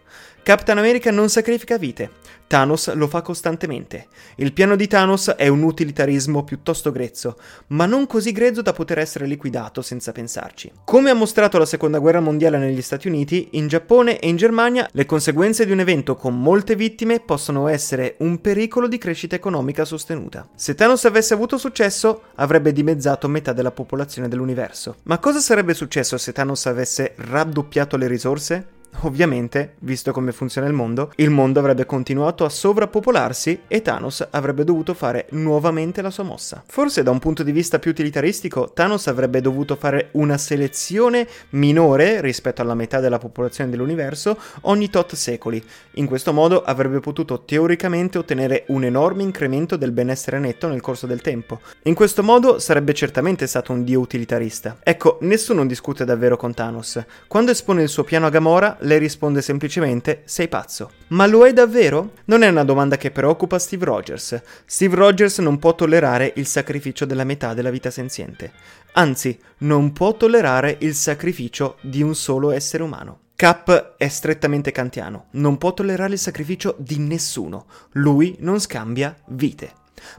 Captain 0.43 0.79
America 0.79 1.11
non 1.11 1.29
sacrifica 1.29 1.77
vite, 1.77 2.11
Thanos 2.49 2.95
lo 2.95 3.09
fa 3.09 3.21
costantemente. 3.21 4.07
Il 4.37 4.55
piano 4.55 4.75
di 4.75 4.89
Thanos 4.89 5.35
è 5.37 5.49
un 5.49 5.63
utilitarismo 5.63 6.45
piuttosto 6.45 6.91
grezzo, 6.91 7.37
ma 7.69 7.85
non 7.85 8.07
così 8.07 8.33
grezzo 8.33 8.63
da 8.63 8.73
poter 8.73 8.99
essere 8.99 9.27
liquidato 9.27 9.83
senza 9.83 10.13
pensarci. 10.13 10.73
Come 10.85 11.11
ha 11.11 11.15
mostrato 11.15 11.59
la 11.59 11.67
seconda 11.67 11.99
guerra 11.99 12.21
mondiale 12.21 12.57
negli 12.57 12.81
Stati 12.81 13.07
Uniti, 13.07 13.49
in 13.53 13.69
Giappone 13.69 14.19
e 14.19 14.29
in 14.29 14.37
Germania 14.37 14.89
le 14.93 15.05
conseguenze 15.05 15.67
di 15.67 15.73
un 15.73 15.81
evento 15.81 16.17
con 16.17 16.41
molte 16.41 16.75
vittime 16.75 17.21
possono 17.21 17.69
essere 17.69 18.15
un 18.21 18.41
pericolo 18.41 18.89
di 18.89 18.97
crescita 18.97 19.37
economica 19.37 19.85
sostenuta. 19.85 20.49
Se 20.55 20.75
Thanos 20.75 21.05
avesse 21.05 21.35
avuto 21.35 21.59
successo, 21.59 22.23
avrebbe 22.37 22.73
dimezzato 22.73 23.29
metà 23.29 23.53
della 23.53 23.73
popolazione 23.73 24.27
dell'universo. 24.27 24.97
Ma 25.03 25.19
cosa 25.19 25.41
sarebbe 25.41 25.75
successo 25.75 26.17
se 26.17 26.33
Thanos 26.33 26.65
avesse 26.65 27.13
raddoppiato 27.17 27.99
le 27.99 28.07
risorse? 28.07 28.77
Ovviamente, 29.03 29.75
visto 29.81 30.11
come 30.11 30.33
funziona 30.33 30.67
il 30.67 30.73
mondo, 30.73 31.13
il 31.17 31.31
mondo 31.31 31.61
avrebbe 31.61 31.87
continuato 31.87 32.45
a 32.45 32.49
sovrappopolarsi 32.49 33.61
e 33.69 33.81
Thanos 33.81 34.27
avrebbe 34.31 34.65
dovuto 34.65 34.93
fare 34.93 35.27
nuovamente 35.31 36.03
la 36.03 36.11
sua 36.11 36.25
mossa. 36.25 36.65
Forse 36.67 37.05
da 37.05 37.13
un 37.13 37.21
punto 37.21 37.45
di 37.45 37.53
vista 37.53 37.79
più 37.79 37.93
utilitaristico, 37.93 38.73
Thanos 38.73 39.07
avrebbe 39.07 39.41
dovuto 39.41 39.77
fare 39.77 40.09
una 40.13 40.37
selezione 40.37 41.29
minore 41.51 42.21
rispetto 42.21 42.61
alla 42.61 42.75
metà 42.75 42.99
della 42.99 43.19
popolazione 43.19 43.71
dell'universo 43.71 44.37
ogni 44.63 44.91
tot 44.91 45.15
secoli. 45.15 45.63
In 45.93 46.07
questo 46.07 46.33
modo 46.33 46.63
avrebbe 46.63 46.99
potuto 46.99 47.45
teoricamente 47.45 48.19
ottenere 48.19 48.65
un 48.69 48.83
enorme 48.83 49.23
incremento 49.23 49.77
del 49.77 49.93
benessere 49.93 50.41
netto 50.41 50.67
nel 50.67 50.81
corso 50.81 51.07
del 51.07 51.21
tempo. 51.21 51.61
In 51.83 51.95
questo 51.95 52.25
modo 52.25 52.59
sarebbe 52.59 52.95
certamente 52.95 53.47
stato 53.47 53.73
un 53.73 53.85
dio 53.85 54.01
utilitarista. 54.01 54.79
Ecco, 54.83 55.19
nessuno 55.21 55.65
discute 55.67 56.05
davvero 56.05 56.37
con 56.37 56.53
Thanos. 56.53 57.01
Quando 57.29 57.53
espone 57.53 57.83
il 57.83 57.89
suo 57.89 58.03
piano 58.03 58.27
a 58.27 58.31
Gamora, 58.31 58.77
lei 58.81 58.99
risponde 58.99 59.43
semplicemente 59.43 60.23
sei 60.25 60.49
pazzo. 60.49 60.91
Ma 61.09 61.27
lo 61.27 61.47
è 61.47 61.53
davvero? 61.53 62.13
Non 62.27 62.43
è 62.43 62.49
una 62.49 62.65
domanda 62.65 62.97
che 62.97 63.11
preoccupa 63.11 63.59
Steve 63.59 63.85
Rogers. 63.85 64.41
Steve 64.65 64.97
Rogers 64.97 65.39
non 65.39 65.59
può 65.59 65.75
tollerare 65.75 66.33
il 66.37 66.47
sacrificio 66.47 67.05
della 67.05 67.25
metà 67.25 67.55
della 67.55 67.71
vita 67.71 67.91
senziente. 67.91 68.53
Anzi, 68.93 69.39
non 69.59 69.93
può 69.93 70.17
tollerare 70.17 70.77
il 70.81 70.95
sacrificio 70.95 71.77
di 71.81 72.03
un 72.03 72.15
solo 72.15 72.51
essere 72.51 72.83
umano. 72.83 73.21
Cap 73.37 73.95
è 73.97 74.09
strettamente 74.09 74.73
kantiano, 74.73 75.27
non 75.33 75.59
può 75.59 75.73
tollerare 75.73 76.15
il 76.15 76.19
sacrificio 76.19 76.75
di 76.79 76.99
nessuno. 76.99 77.67
Lui 77.93 78.35
non 78.41 78.59
scambia 78.59 79.17
vite. 79.29 79.73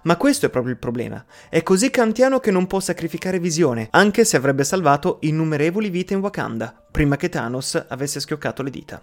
Ma 0.03 0.17
questo 0.17 0.45
è 0.45 0.49
proprio 0.49 0.71
il 0.71 0.79
problema. 0.79 1.23
È 1.49 1.61
così 1.63 1.89
kantiano 1.89 2.39
che 2.39 2.51
non 2.51 2.67
può 2.67 2.79
sacrificare 2.79 3.39
visione, 3.39 3.87
anche 3.91 4.23
se 4.23 4.37
avrebbe 4.37 4.63
salvato 4.63 5.17
innumerevoli 5.21 5.89
vite 5.89 6.13
in 6.13 6.19
Wakanda, 6.19 6.73
prima 6.91 7.15
che 7.17 7.29
Thanos 7.29 7.85
avesse 7.87 8.19
schioccato 8.19 8.63
le 8.63 8.69
dita. 8.69 9.01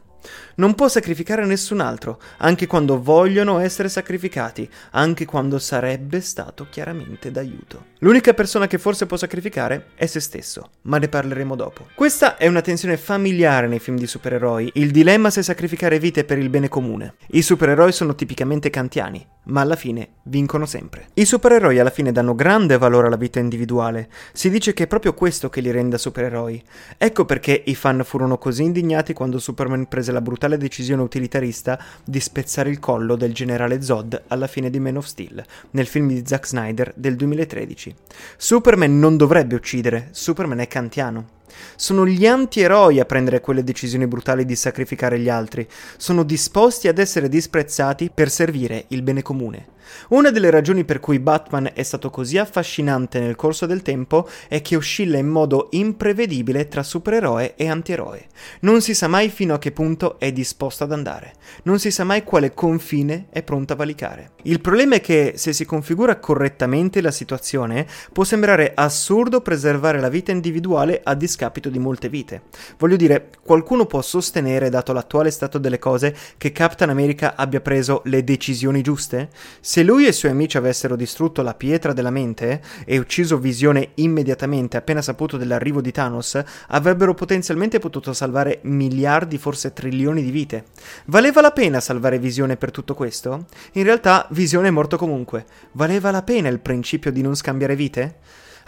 Non 0.57 0.75
può 0.75 0.89
sacrificare 0.89 1.47
nessun 1.47 1.81
altro, 1.81 2.21
anche 2.39 2.67
quando 2.67 3.01
vogliono 3.01 3.59
essere 3.59 3.89
sacrificati, 3.89 4.69
anche 4.91 5.25
quando 5.25 5.59
sarebbe 5.59 6.21
stato 6.21 6.67
chiaramente 6.69 7.31
d'aiuto. 7.31 7.95
L'unica 8.01 8.35
persona 8.35 8.67
che 8.67 8.79
forse 8.79 9.07
può 9.07 9.17
sacrificare 9.17 9.91
è 9.95 10.07
se 10.07 10.21
stesso, 10.21 10.71
ma 10.83 10.99
ne 10.99 11.09
parleremo 11.09 11.55
dopo. 11.55 11.87
Questa 11.95 12.37
è 12.37 12.49
una 12.49 12.61
tensione 12.61 12.97
familiare 12.97 13.69
nei 13.69 13.79
film 13.79 13.97
di 13.97 14.07
supereroi, 14.07 14.73
il 14.75 14.91
dilemma 14.91 15.31
se 15.31 15.43
sacrificare 15.43 15.99
vite 15.99 16.25
per 16.25 16.39
il 16.39 16.51
bene 16.51 16.69
comune. 16.69 17.15
I 17.29 17.43
supereroi 17.43 17.93
sono 17.93 18.15
tipicamente 18.15 18.69
kantiani, 18.69 19.25
ma 19.45 19.61
alla 19.61 19.77
fine 19.77 20.15
vincono 20.25 20.67
sempre. 20.67 21.09
I 21.15 21.25
supereroi 21.25 21.79
alla 21.79 21.91
fine 21.91 22.11
danno 22.11 22.35
grande 22.35 22.79
valore 22.79 23.07
alla 23.07 23.17
vita 23.17 23.39
individuale. 23.39 24.09
Si 24.33 24.51
dice 24.51 24.75
che 24.75 24.85
è 24.85 24.89
proprio 24.89 25.15
questo 25.15 25.49
che 25.49 25.61
li 25.61 25.71
renda 25.71 25.99
supereroi. 25.99 26.63
Ecco 26.99 27.25
perché 27.25 27.63
i 27.65 27.75
fan 27.77 28.03
furono 28.05 28.39
così 28.39 28.65
indignati 28.65 29.13
quando 29.13 29.39
Superman 29.39 29.87
prese 29.87 30.11
la 30.11 30.21
brutale 30.21 30.57
decisione 30.57 31.03
utilitarista 31.03 31.79
di 32.03 32.19
spezzare 32.19 32.71
il 32.71 32.81
collo 32.81 33.15
del 33.15 33.33
generale 33.33 33.83
Zod 33.83 34.25
alla 34.27 34.49
fine 34.49 34.71
di 34.71 34.81
Man 34.81 34.97
of 34.97 35.07
Steel, 35.07 35.45
nel 35.71 35.87
film 35.87 36.09
di 36.09 36.23
Zack 36.27 36.47
Snyder 36.47 36.93
del 36.97 37.15
2013. 37.15 37.95
Superman 38.37 38.99
non 38.99 39.17
dovrebbe 39.17 39.55
uccidere, 39.55 40.09
Superman 40.11 40.59
è 40.59 40.67
kantiano. 40.67 41.36
Sono 41.77 42.07
gli 42.07 42.27
antieroi 42.27 43.01
a 43.01 43.05
prendere 43.05 43.41
quelle 43.41 43.65
decisioni 43.65 44.07
brutali 44.07 44.45
di 44.45 44.57
sacrificare 44.57 45.19
gli 45.19 45.29
altri. 45.29 45.67
Sono 45.97 46.23
disposti 46.23 46.89
ad 46.89 46.99
essere 46.99 47.29
disprezzati 47.29 48.11
per 48.13 48.31
servire 48.31 48.85
il 48.89 49.03
bene 49.03 49.23
comune. 49.23 49.75
Una 50.09 50.31
delle 50.31 50.51
ragioni 50.51 50.85
per 50.85 51.01
cui 51.01 51.19
Batman 51.19 51.71
è 51.73 51.83
stato 51.83 52.11
così 52.11 52.39
affascinante 52.39 53.21
nel 53.21 53.37
corso 53.37 53.67
del 53.67 53.83
tempo 53.83 54.29
è 54.49 54.61
che 54.61 54.77
oscilla 54.77 55.19
in 55.19 55.29
modo 55.29 55.69
imprevedibile 55.71 56.69
tra 56.69 56.83
supereroe 56.83 57.55
e 57.57 57.69
antieroe. 57.69 58.27
Non 58.61 58.81
si 58.81 58.95
sa 58.95 59.09
mai 59.09 59.29
fino 59.29 59.55
a 59.55 59.59
che 59.59 59.73
punto 59.73 60.19
è 60.19 60.33
disposto 60.33 60.85
ad 60.85 60.93
andare. 60.93 61.35
Non 61.63 61.79
si 61.79 61.91
sa 61.91 62.05
mai 62.05 62.25
quale 62.25 62.55
confine 62.55 63.27
è 63.31 63.43
pronto 63.43 63.73
a 63.73 63.77
valicare. 63.77 64.33
Il 64.43 64.61
problema 64.61 64.97
è 64.97 65.01
che 65.01 65.35
se 65.37 65.53
si 65.53 65.65
configura 65.65 66.19
correttamente 66.19 67.01
la 67.01 67.11
situazione, 67.11 67.87
può 68.13 68.25
sembrare 68.25 68.73
assurdo 68.75 69.41
preservare 69.41 70.01
la 70.01 70.09
vita 70.09 70.33
individuale 70.33 71.01
a 71.03 71.15
discapito 71.15 71.46
di 71.55 71.79
molte 71.79 72.09
vite. 72.09 72.43
Voglio 72.79 72.97
dire, 72.97 73.31
qualcuno 73.43 73.87
può 73.87 74.03
sostenere, 74.03 74.71
dato 74.71 74.93
l'attuale 74.93 75.31
stato 75.31 75.59
delle 75.59 75.79
cose, 75.79 76.15
che 76.37 76.53
Captain 76.53 76.91
America 76.91 77.35
abbia 77.37 77.61
preso 77.61 78.03
le 78.05 78.25
decisioni 78.25 78.83
giuste? 78.83 79.31
Se 79.61 79.83
lui 79.83 80.05
e 80.07 80.09
i 80.09 80.13
suoi 80.13 80.33
amici 80.33 80.57
avessero 80.57 80.97
distrutto 80.97 81.43
la 81.43 81.55
pietra 81.55 81.93
della 81.93 82.11
mente 82.11 82.61
e 82.85 82.99
ucciso 82.99 83.39
Visione 83.39 83.91
immediatamente 83.95 84.77
appena 84.77 85.03
saputo 85.03 85.37
dell'arrivo 85.37 85.81
di 85.81 85.93
Thanos, 85.93 86.43
avrebbero 86.69 87.15
potenzialmente 87.15 87.79
potuto 87.79 88.13
salvare 88.13 88.61
miliardi, 88.63 89.39
forse 89.39 89.73
trilioni 89.73 90.23
di 90.23 90.31
vite. 90.31 90.65
Valeva 91.07 91.41
la 91.41 91.53
pena 91.53 91.81
salvare 91.81 92.19
Visione 92.19 92.57
per 92.57 92.71
tutto 92.71 92.95
questo? 92.95 93.47
In 93.73 93.85
realtà 93.85 94.27
Visione 94.31 94.69
è 94.69 94.71
morto 94.71 94.97
comunque. 94.97 95.45
Valeva 95.73 96.11
la 96.11 96.23
pena 96.23 96.49
il 96.49 96.61
principio 96.61 97.13
di 97.13 97.23
non 97.23 97.35
scambiare 97.35 97.77
vite? 97.77 98.17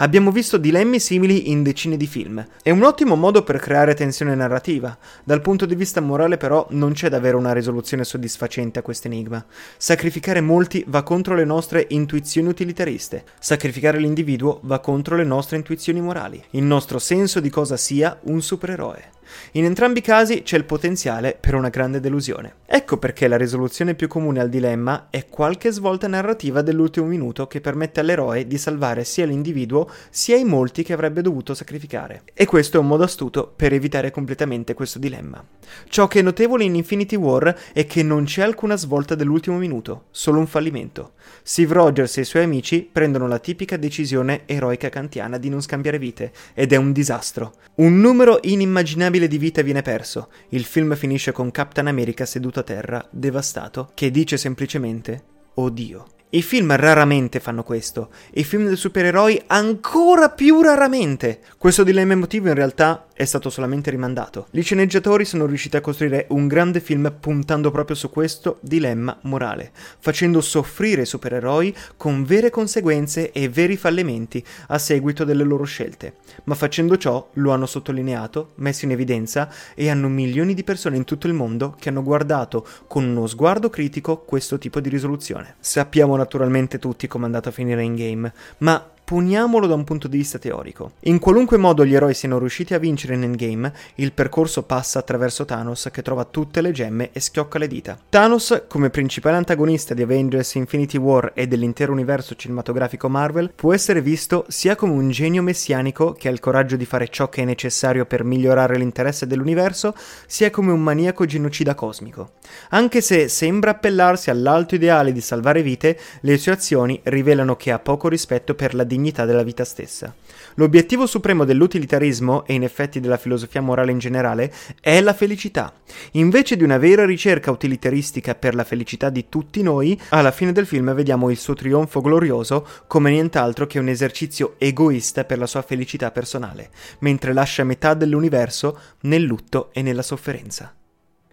Abbiamo 0.01 0.31
visto 0.31 0.59
dilemmi 0.59 1.01
simili 1.01 1.51
in 1.51 1.65
decine 1.65 1.97
di 1.97 2.07
film. 2.07 2.47
È 2.63 2.71
un 2.71 2.85
ottimo 2.85 3.17
modo 3.17 3.43
per 3.43 3.59
creare 3.59 3.95
tensione 3.95 4.37
narrativa. 4.37 4.97
Dal 5.25 5.41
punto 5.41 5.67
di 5.67 5.75
vista 5.75 6.01
morale 6.01 6.37
però 6.37 6.65
non 6.71 6.93
c'è 6.93 7.09
davvero 7.09 7.37
una 7.37 7.53
risoluzione 7.53 8.05
soddisfacente 8.05 8.79
a 8.79 8.83
questo 8.83 9.09
enigma. 9.09 9.45
Sacrificare 9.77 10.41
molti 10.41 10.85
va 10.87 11.03
contro 11.03 11.35
le 11.35 11.45
nostre 11.45 11.85
intuizioni 11.89 12.47
utilitariste. 12.49 13.25
Sacrificare 13.41 13.99
l'individuo 13.99 14.61
va 14.63 14.79
contro 14.79 15.17
le 15.17 15.25
nostre 15.25 15.57
intuizioni 15.57 16.01
morali. 16.01 16.41
Il 16.51 16.63
nostro 16.63 17.01
senso 17.01 17.41
di 17.41 17.51
cosa 17.51 17.77
sia 17.77 18.17
un 18.23 18.41
supereroe. 18.41 19.17
In 19.53 19.65
entrambi 19.65 19.99
i 19.99 20.03
casi 20.03 20.43
c'è 20.43 20.57
il 20.57 20.65
potenziale 20.65 21.37
per 21.39 21.55
una 21.55 21.69
grande 21.69 22.01
delusione. 22.01 22.55
Ecco 22.67 22.99
perché 22.99 23.29
la 23.29 23.37
risoluzione 23.37 23.95
più 23.95 24.09
comune 24.09 24.41
al 24.41 24.49
dilemma 24.49 25.09
è 25.11 25.27
qualche 25.27 25.71
svolta 25.71 26.07
narrativa 26.07 26.63
dell'ultimo 26.63 27.07
minuto 27.07 27.47
che 27.47 27.61
permette 27.61 28.01
all'eroe 28.01 28.47
di 28.47 28.59
salvare 28.59 29.05
sia 29.05 29.27
l'individuo 29.27 29.91
sia 30.11 30.37
i 30.37 30.45
molti 30.45 30.83
che 30.83 30.93
avrebbe 30.93 31.23
dovuto 31.23 31.55
sacrificare. 31.55 32.23
E 32.35 32.45
questo 32.45 32.77
è 32.77 32.81
un 32.81 32.87
modo 32.87 33.05
astuto 33.05 33.53
per 33.55 33.73
evitare 33.73 34.11
completamente 34.11 34.75
questo 34.75 34.99
dilemma. 34.99 35.45
Ciò 35.89 36.07
che 36.07 36.21
è 36.21 36.23
notevole 36.23 36.65
in 36.65 36.75
Infinity 36.75 37.17
War 37.17 37.55
è 37.73 37.87
che 37.87 38.03
non 38.03 38.25
c'è 38.25 38.43
alcuna 38.43 38.77
svolta 38.77 39.15
dell'ultimo 39.15 39.57
minuto, 39.57 40.07
solo 40.11 40.39
un 40.39 40.47
fallimento. 40.47 41.13
Steve 41.43 41.75
Rogers 41.75 42.17
e 42.19 42.21
i 42.23 42.25
suoi 42.25 42.45
amici 42.45 42.89
prendono 42.91 43.27
la 43.27 43.39
tipica 43.39 43.77
decisione 43.77 44.43
eroica 44.47 44.89
kantiana 44.89 45.39
di 45.39 45.49
non 45.49 45.63
scambiare 45.63 45.99
vite, 45.99 46.33
ed 46.55 46.73
è 46.73 46.77
un 46.77 46.93
disastro. 46.93 47.55
Un 47.77 48.01
numero 48.01 48.39
inimmaginabile 48.43 49.29
di 49.29 49.39
vite 49.39 49.63
viene 49.63 49.83
perso. 49.83 50.29
Il 50.51 50.65
film 50.65 50.95
finisce 50.97 51.33
con 51.33 51.51
Captain 51.51 51.87
America 51.87 52.27
seduto 52.27 52.61
a 52.61 52.65
terra, 52.65 53.07
devastato, 53.11 53.91
che 53.95 54.11
dice 54.11 54.37
semplicemente: 54.37 55.23
Oh. 55.55 56.17
I 56.31 56.43
film 56.43 56.77
raramente 56.77 57.41
fanno 57.41 57.63
questo, 57.63 58.11
i 58.35 58.45
film 58.45 58.67
dei 58.67 58.77
supereroi 58.77 59.45
ancora 59.47 60.29
più 60.29 60.61
raramente. 60.61 61.41
Questo 61.57 61.85
dilemma 61.85 62.13
emotivo 62.13 62.49
in 62.49 62.55
realtà 62.55 63.07
è 63.15 63.25
stato 63.25 63.49
solamente 63.49 63.91
rimandato. 63.91 64.47
Gli 64.51 64.63
sceneggiatori 64.63 65.25
sono 65.25 65.47
riusciti 65.47 65.77
a 65.79 65.81
costruire 65.81 66.27
un 66.29 66.47
grande 66.47 66.81
film 66.81 67.17
puntando 67.19 67.71
proprio 67.71 67.97
su 67.97 68.11
questo 68.11 68.59
dilemma 68.61 69.19
morale, 69.23 69.73
facendo 69.99 70.43
soffrire 70.43 71.03
i 71.03 71.07
supereroi 71.07 71.75
con 71.97 72.25
vere 72.25 72.51
conseguenze 72.51 73.33
e 73.33 73.49
veri 73.49 73.79
fallimenti 73.79 74.45
a 74.69 74.79
seguito 74.79 75.25
delle 75.25 75.45
loro 75.45 75.65
scelte. 75.65 76.17
Ma 76.45 76.55
facendo 76.55 76.99
ciò 76.99 77.27
lo 77.35 77.53
hanno 77.53 77.67
sottolineato, 77.67 78.53
messo 78.57 78.85
in 78.85 78.93
evidenza 78.93 79.51
e 79.75 79.89
hanno 79.89 80.09
milioni 80.09 80.53
di 80.53 80.63
persone 80.63 80.97
in 80.97 81.05
tutto 81.05 81.27
il 81.27 81.33
mondo 81.33 81.75
che 81.77 81.89
hanno 81.89 82.03
guardato 82.03 82.67
con 82.87 83.03
uno 83.03 83.27
sguardo 83.27 83.71
critico 83.71 84.19
questo 84.19 84.59
tipo 84.59 84.79
di 84.79 84.91
risoluzione. 84.91 85.57
Sappiamo 85.59 86.17
naturalmente 86.19 86.79
tutti 86.79 87.07
come 87.07 87.25
è 87.25 87.27
andato 87.27 87.49
a 87.49 87.53
finire 87.53 87.83
in 87.83 87.95
game, 87.95 88.33
ma 88.59 88.85
Poniamolo 89.09 89.67
da 89.67 89.73
un 89.73 89.85
punto 89.85 90.07
di 90.07 90.19
vista 90.19 90.37
teorico. 90.37 90.91
In 91.05 91.19
qualunque 91.19 91.57
modo 91.57 91.83
gli 91.87 91.95
eroi 91.95 92.13
siano 92.13 92.39
riusciti 92.39 92.75
a 92.75 92.79
vincere 92.79 93.15
in 93.15 93.23
Endgame, 93.23 93.73
il 93.95 94.13
percorso 94.13 94.65
passa 94.65 94.99
attraverso 94.99 95.47
Thanos 95.47 95.89
che 95.91 96.03
trova 96.03 96.27
tutte 96.27 96.61
le 96.61 96.73
gemme 96.73 97.09
e 97.13 97.21
schiocca 97.21 97.59
le 97.59 97.69
dita. 97.69 97.99
Thanos, 98.07 98.65
come 98.69 98.91
principale 98.91 99.39
antagonista 99.39 99.95
di 99.95 100.03
Avengers 100.03 100.57
Infinity 100.57 100.99
War 100.99 101.33
e 101.35 101.47
dell'intero 101.47 101.91
universo 101.91 102.35
cinematografico 102.35 103.09
Marvel, 103.09 103.51
può 103.55 103.73
essere 103.73 104.03
visto 104.03 104.45
sia 104.49 104.77
come 104.77 104.93
un 104.93 105.09
genio 105.09 105.43
messianico 105.43 106.13
che 106.13 106.29
ha 106.29 106.31
il 106.31 106.41
coraggio 106.41 106.77
di 106.77 106.85
fare 106.85 107.09
ciò 107.09 107.31
che 107.31 107.41
è 107.41 107.47
necessario 107.47 108.05
per 108.05 108.25
migliorare 108.25 108.77
l'interesse 108.77 109.27
dell'universo, 109.27 109.95
sia 110.27 110.51
come 110.51 110.71
un 110.71 110.83
maniaco 110.83 111.25
genocida 111.25 111.75
cosmico. 111.75 112.33
Anche 112.71 113.01
se 113.01 113.29
sembra 113.29 113.71
appellarsi 113.71 114.29
all'alto 114.29 114.75
ideale 114.75 115.13
di 115.13 115.23
salvare 115.23 115.63
vite, 115.63 115.99
le 116.21 116.37
sue 116.37 116.53
azioni 116.53 117.01
rivelano 117.05 117.57
che 117.57 117.73
ha 117.73 117.79
poco 117.79 118.09
rispetto 118.09 118.55
per 118.55 118.75
la 118.75 118.85
dignità 118.85 118.97
dignità 118.99 119.25
della 119.25 119.43
vita 119.43 119.65
stessa. 119.65 120.15
L'obiettivo 120.55 121.07
supremo 121.07 121.45
dell'utilitarismo, 121.45 122.45
e 122.45 122.55
in 122.55 122.65
effetti 122.65 123.01
della 123.01 123.17
filosofia 123.17 123.61
morale 123.61 123.93
in 123.93 123.99
generale, 123.99 124.53
è 124.81 125.01
la 125.01 125.15
felicità. 125.15 125.73
Invece 126.13 126.57
di 126.57 126.65
una 126.65 126.79
vera 126.79 127.07
ricerca 127.07 127.51
utilitaristica 127.51 128.35
per 128.35 128.55
la 128.55 128.65
felicità 128.65 129.09
di 129.09 129.27
tutti 129.29 129.63
noi, 129.63 129.99
alla 130.11 130.33
fine 130.33 130.53
del 130.53 130.67
film 130.67 130.93
vediamo 130.95 131.31
il 131.31 131.39
suo 131.39 131.55
trionfo 131.55 132.01
glorioso 132.01 132.67
come 132.87 133.11
nient'altro 133.11 133.67
che 133.67 133.79
un 133.79 133.89
esercizio 133.89 134.57
egoista 134.59 135.25
per 135.25 135.39
la 135.39 135.47
sua 135.47 135.63
felicità 135.63 136.11
personale, 136.11 136.71
mentre 137.01 137.33
lascia 137.33 137.65
metà 137.65 137.95
dell'universo 137.95 138.79
nel 139.03 139.23
lutto 139.23 139.71
e 139.73 139.83
nella 139.83 140.03
sofferenza. 140.03 140.75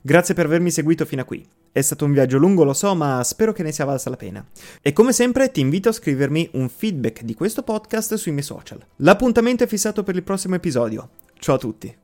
Grazie 0.01 0.36
per 0.36 0.45
avermi 0.45 0.69
seguito 0.69 1.04
fino 1.06 1.23
a 1.23 1.25
qui. 1.25 1.45
È 1.75 1.81
stato 1.81 2.05
un 2.05 2.13
viaggio 2.13 2.38
lungo, 2.38 2.63
lo 2.63 2.71
so, 2.71 2.95
ma 2.95 3.21
spero 3.25 3.51
che 3.51 3.61
ne 3.61 3.73
sia 3.73 3.83
valsa 3.83 4.09
la 4.09 4.15
pena. 4.15 4.45
E 4.81 4.93
come 4.93 5.11
sempre 5.11 5.51
ti 5.51 5.59
invito 5.59 5.89
a 5.89 5.91
scrivermi 5.91 6.51
un 6.53 6.69
feedback 6.69 7.23
di 7.23 7.33
questo 7.33 7.63
podcast 7.63 8.13
sui 8.13 8.31
miei 8.31 8.45
social. 8.45 8.79
L'appuntamento 8.99 9.65
è 9.65 9.67
fissato 9.67 10.01
per 10.01 10.15
il 10.15 10.23
prossimo 10.23 10.55
episodio. 10.55 11.09
Ciao 11.38 11.55
a 11.55 11.59
tutti. 11.59 12.03